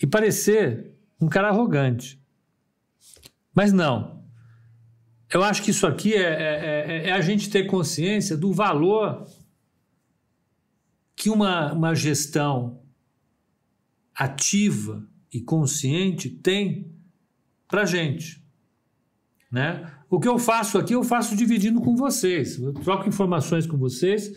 e 0.00 0.06
parecer 0.06 0.94
um 1.20 1.28
cara 1.28 1.48
arrogante. 1.48 2.22
Mas 3.54 3.72
não. 3.72 4.22
Eu 5.32 5.42
acho 5.42 5.62
que 5.62 5.70
isso 5.70 5.86
aqui 5.86 6.14
é, 6.14 6.20
é, 6.20 6.84
é, 6.86 7.08
é 7.08 7.12
a 7.12 7.20
gente 7.20 7.48
ter 7.48 7.64
consciência 7.64 8.36
do 8.36 8.52
valor 8.52 9.26
que 11.22 11.30
uma, 11.30 11.72
uma 11.72 11.94
gestão 11.94 12.80
ativa 14.14 15.06
e 15.32 15.40
consciente 15.40 16.28
tem 16.28 16.92
para 17.68 17.82
a 17.82 17.86
gente. 17.86 18.42
Né? 19.50 19.90
O 20.10 20.18
que 20.18 20.28
eu 20.28 20.38
faço 20.38 20.78
aqui, 20.78 20.94
eu 20.94 21.04
faço 21.04 21.36
dividindo 21.36 21.80
com 21.80 21.94
vocês. 21.96 22.58
Eu 22.58 22.72
troco 22.72 23.08
informações 23.08 23.66
com 23.66 23.78
vocês 23.78 24.32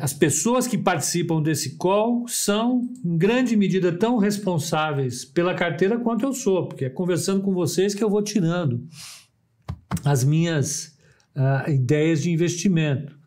as 0.00 0.14
pessoas 0.14 0.66
que 0.66 0.78
participam 0.78 1.42
desse 1.42 1.76
call 1.76 2.26
são, 2.26 2.88
em 3.04 3.18
grande 3.18 3.54
medida, 3.54 3.92
tão 3.92 4.16
responsáveis 4.16 5.26
pela 5.26 5.54
carteira 5.54 5.98
quanto 5.98 6.24
eu 6.24 6.32
sou, 6.32 6.66
porque 6.66 6.86
é 6.86 6.90
conversando 6.90 7.42
com 7.42 7.52
vocês 7.52 7.94
que 7.94 8.02
eu 8.02 8.08
vou 8.08 8.22
tirando 8.22 8.82
as 10.02 10.24
minhas 10.24 10.96
uh, 11.36 11.70
ideias 11.70 12.22
de 12.22 12.30
investimento. 12.30 13.19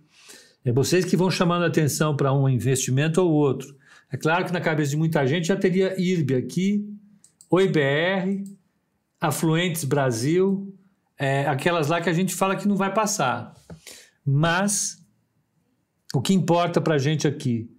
É 0.66 0.72
vocês 0.72 1.04
que 1.04 1.18
vão 1.18 1.30
chamando 1.30 1.64
a 1.64 1.68
atenção 1.68 2.16
para 2.16 2.34
um 2.34 2.48
investimento 2.48 3.22
ou 3.22 3.32
outro. 3.32 3.76
É 4.12 4.18
claro 4.18 4.46
que 4.46 4.54
na 4.54 4.62
cabeça 4.62 4.92
de 4.92 4.98
muita 4.98 5.26
gente 5.28 5.48
já 5.48 5.56
teria 5.56 6.00
IRB 6.00 6.36
aqui, 6.36 6.88
OIBR, 7.50 8.44
Afluentes 9.20 9.84
Brasil, 9.84 10.74
é, 11.18 11.46
aquelas 11.48 11.88
lá 11.88 12.00
que 12.00 12.10
a 12.10 12.14
gente 12.14 12.34
fala 12.34 12.56
que 12.56 12.68
não 12.68 12.76
vai 12.76 12.94
passar. 12.94 13.54
Mas 14.26 15.04
o 16.14 16.22
que 16.22 16.34
importa 16.34 16.80
para 16.80 16.96
a 16.96 16.98
gente 16.98 17.28
aqui? 17.28 17.70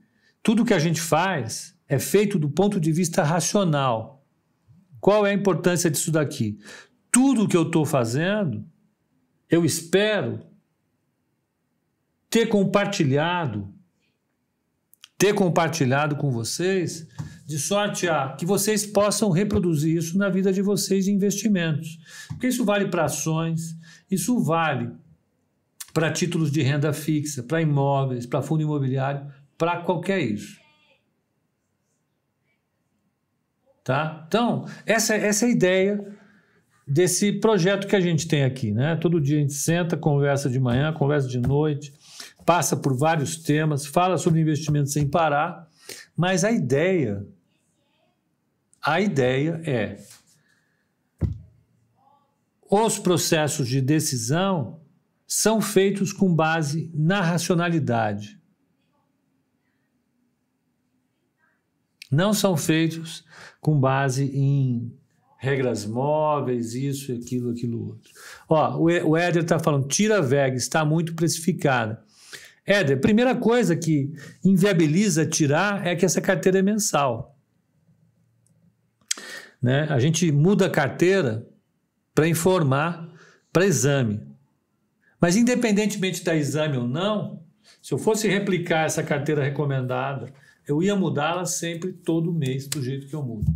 Tudo 0.42 0.64
que 0.64 0.74
a 0.74 0.78
gente 0.78 1.00
faz 1.00 1.74
é 1.88 1.98
feito 1.98 2.38
do 2.38 2.50
ponto 2.50 2.78
de 2.78 2.92
vista 2.92 3.22
racional. 3.22 4.26
Qual 5.00 5.24
é 5.24 5.30
a 5.30 5.34
importância 5.34 5.90
disso 5.90 6.10
daqui? 6.10 6.58
Tudo 7.10 7.48
que 7.48 7.56
eu 7.56 7.62
estou 7.62 7.84
fazendo, 7.84 8.64
eu 9.48 9.64
espero 9.64 10.40
ter 12.34 12.48
compartilhado, 12.48 13.72
ter 15.16 15.32
compartilhado 15.34 16.16
com 16.16 16.32
vocês, 16.32 17.06
de 17.46 17.56
sorte 17.60 18.08
a 18.08 18.30
que 18.30 18.44
vocês 18.44 18.84
possam 18.84 19.30
reproduzir 19.30 19.96
isso 19.96 20.18
na 20.18 20.28
vida 20.28 20.52
de 20.52 20.60
vocês 20.60 21.04
de 21.04 21.12
investimentos. 21.12 21.96
Porque 22.26 22.48
isso 22.48 22.64
vale 22.64 22.88
para 22.88 23.04
ações, 23.04 23.76
isso 24.10 24.40
vale 24.40 24.90
para 25.92 26.10
títulos 26.10 26.50
de 26.50 26.60
renda 26.60 26.92
fixa, 26.92 27.40
para 27.40 27.62
imóveis, 27.62 28.26
para 28.26 28.42
fundo 28.42 28.64
imobiliário, 28.64 29.32
para 29.56 29.82
qualquer 29.82 30.18
isso. 30.18 30.58
Tá? 33.84 34.24
Então, 34.26 34.66
essa, 34.84 35.14
essa 35.14 35.44
é 35.44 35.48
a 35.50 35.52
ideia 35.52 36.13
desse 36.86 37.32
projeto 37.32 37.86
que 37.86 37.96
a 37.96 38.00
gente 38.00 38.28
tem 38.28 38.44
aqui. 38.44 38.72
Né? 38.72 38.96
Todo 38.96 39.20
dia 39.20 39.38
a 39.38 39.40
gente 39.40 39.54
senta, 39.54 39.96
conversa 39.96 40.48
de 40.48 40.60
manhã, 40.60 40.92
conversa 40.92 41.28
de 41.28 41.40
noite, 41.40 41.92
passa 42.44 42.76
por 42.76 42.96
vários 42.96 43.36
temas, 43.36 43.86
fala 43.86 44.18
sobre 44.18 44.40
investimento 44.40 44.90
sem 44.90 45.08
parar, 45.08 45.68
mas 46.16 46.44
a 46.44 46.52
ideia, 46.52 47.26
a 48.82 49.00
ideia 49.00 49.60
é 49.64 49.98
os 52.70 52.98
processos 52.98 53.68
de 53.68 53.80
decisão 53.80 54.80
são 55.26 55.60
feitos 55.60 56.12
com 56.12 56.34
base 56.34 56.90
na 56.94 57.20
racionalidade. 57.20 58.40
Não 62.10 62.32
são 62.32 62.56
feitos 62.56 63.24
com 63.60 63.78
base 63.78 64.24
em 64.36 64.96
regras 65.44 65.85
móveis, 65.85 66.74
isso, 66.74 67.12
aquilo, 67.12 67.50
aquilo 67.50 67.88
outro. 67.88 68.11
Ó, 68.48 68.78
o 68.78 69.16
Éder 69.16 69.42
está 69.42 69.59
falando, 69.59 69.87
tira 69.87 70.22
VEG, 70.22 70.57
está 70.57 70.85
muito 70.85 71.14
precificada. 71.14 72.02
Éder, 72.66 73.00
primeira 73.00 73.35
coisa 73.35 73.76
que 73.76 74.12
inviabiliza 74.42 75.26
tirar 75.26 75.87
é 75.87 75.94
que 75.94 76.04
essa 76.04 76.20
carteira 76.20 76.59
é 76.59 76.62
mensal. 76.62 77.38
Né? 79.61 79.87
A 79.90 79.98
gente 79.98 80.33
muda 80.33 80.66
a 80.66 80.70
carteira 80.70 81.46
para 82.14 82.26
informar 82.26 83.12
para 83.52 83.66
exame. 83.66 84.20
Mas, 85.20 85.37
independentemente 85.37 86.24
da 86.24 86.35
exame 86.35 86.76
ou 86.76 86.88
não, 86.88 87.42
se 87.80 87.92
eu 87.92 87.98
fosse 87.98 88.28
replicar 88.28 88.85
essa 88.87 89.02
carteira 89.02 89.42
recomendada, 89.42 90.33
eu 90.66 90.83
ia 90.83 90.96
mudá-la 90.96 91.44
sempre 91.44 91.92
todo 91.92 92.33
mês, 92.33 92.66
do 92.66 92.83
jeito 92.83 93.07
que 93.07 93.14
eu 93.14 93.22
mudo. 93.22 93.50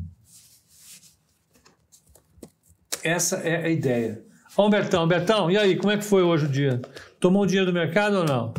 Essa 3.02 3.36
é 3.36 3.64
a 3.64 3.68
ideia. 3.68 4.22
Ó, 4.56 4.66
Humbertão, 4.66 5.04
Humbertão, 5.04 5.50
e 5.50 5.56
aí, 5.56 5.76
como 5.76 5.92
é 5.92 5.96
que 5.96 6.04
foi 6.04 6.22
hoje 6.22 6.46
o 6.46 6.48
dia? 6.48 6.80
Tomou 7.20 7.42
o 7.42 7.46
dinheiro 7.46 7.66
do 7.66 7.72
mercado 7.72 8.18
ou 8.18 8.24
não? 8.24 8.54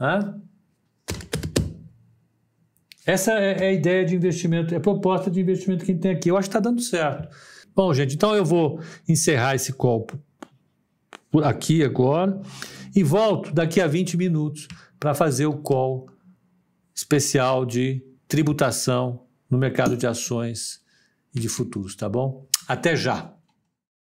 Hã? 0.00 0.40
Essa 3.04 3.32
é 3.32 3.66
a 3.66 3.72
ideia 3.72 4.04
de 4.04 4.14
investimento, 4.14 4.72
é 4.74 4.76
a 4.76 4.80
proposta 4.80 5.30
de 5.30 5.40
investimento 5.40 5.84
que 5.84 5.94
tem 5.94 6.12
aqui. 6.12 6.30
Eu 6.30 6.36
acho 6.36 6.48
que 6.48 6.56
está 6.56 6.60
dando 6.60 6.80
certo. 6.80 7.28
Bom, 7.74 7.92
gente, 7.92 8.14
então 8.14 8.34
eu 8.34 8.44
vou 8.44 8.80
encerrar 9.08 9.54
esse 9.54 9.72
copo 9.72 10.18
por 11.30 11.44
aqui 11.44 11.82
agora 11.82 12.40
e 12.94 13.02
volto 13.02 13.52
daqui 13.52 13.80
a 13.80 13.86
20 13.86 14.16
minutos 14.16 14.68
para 15.00 15.14
fazer 15.14 15.46
o 15.46 15.58
call 15.58 16.08
especial 16.94 17.64
de 17.64 18.04
tributação 18.28 19.26
no 19.50 19.58
mercado 19.58 19.96
de 19.96 20.06
ações 20.06 20.81
e 21.34 21.40
de 21.40 21.48
futuros, 21.48 21.94
tá 21.94 22.08
bom? 22.08 22.46
Até 22.68 22.94
já! 22.96 23.34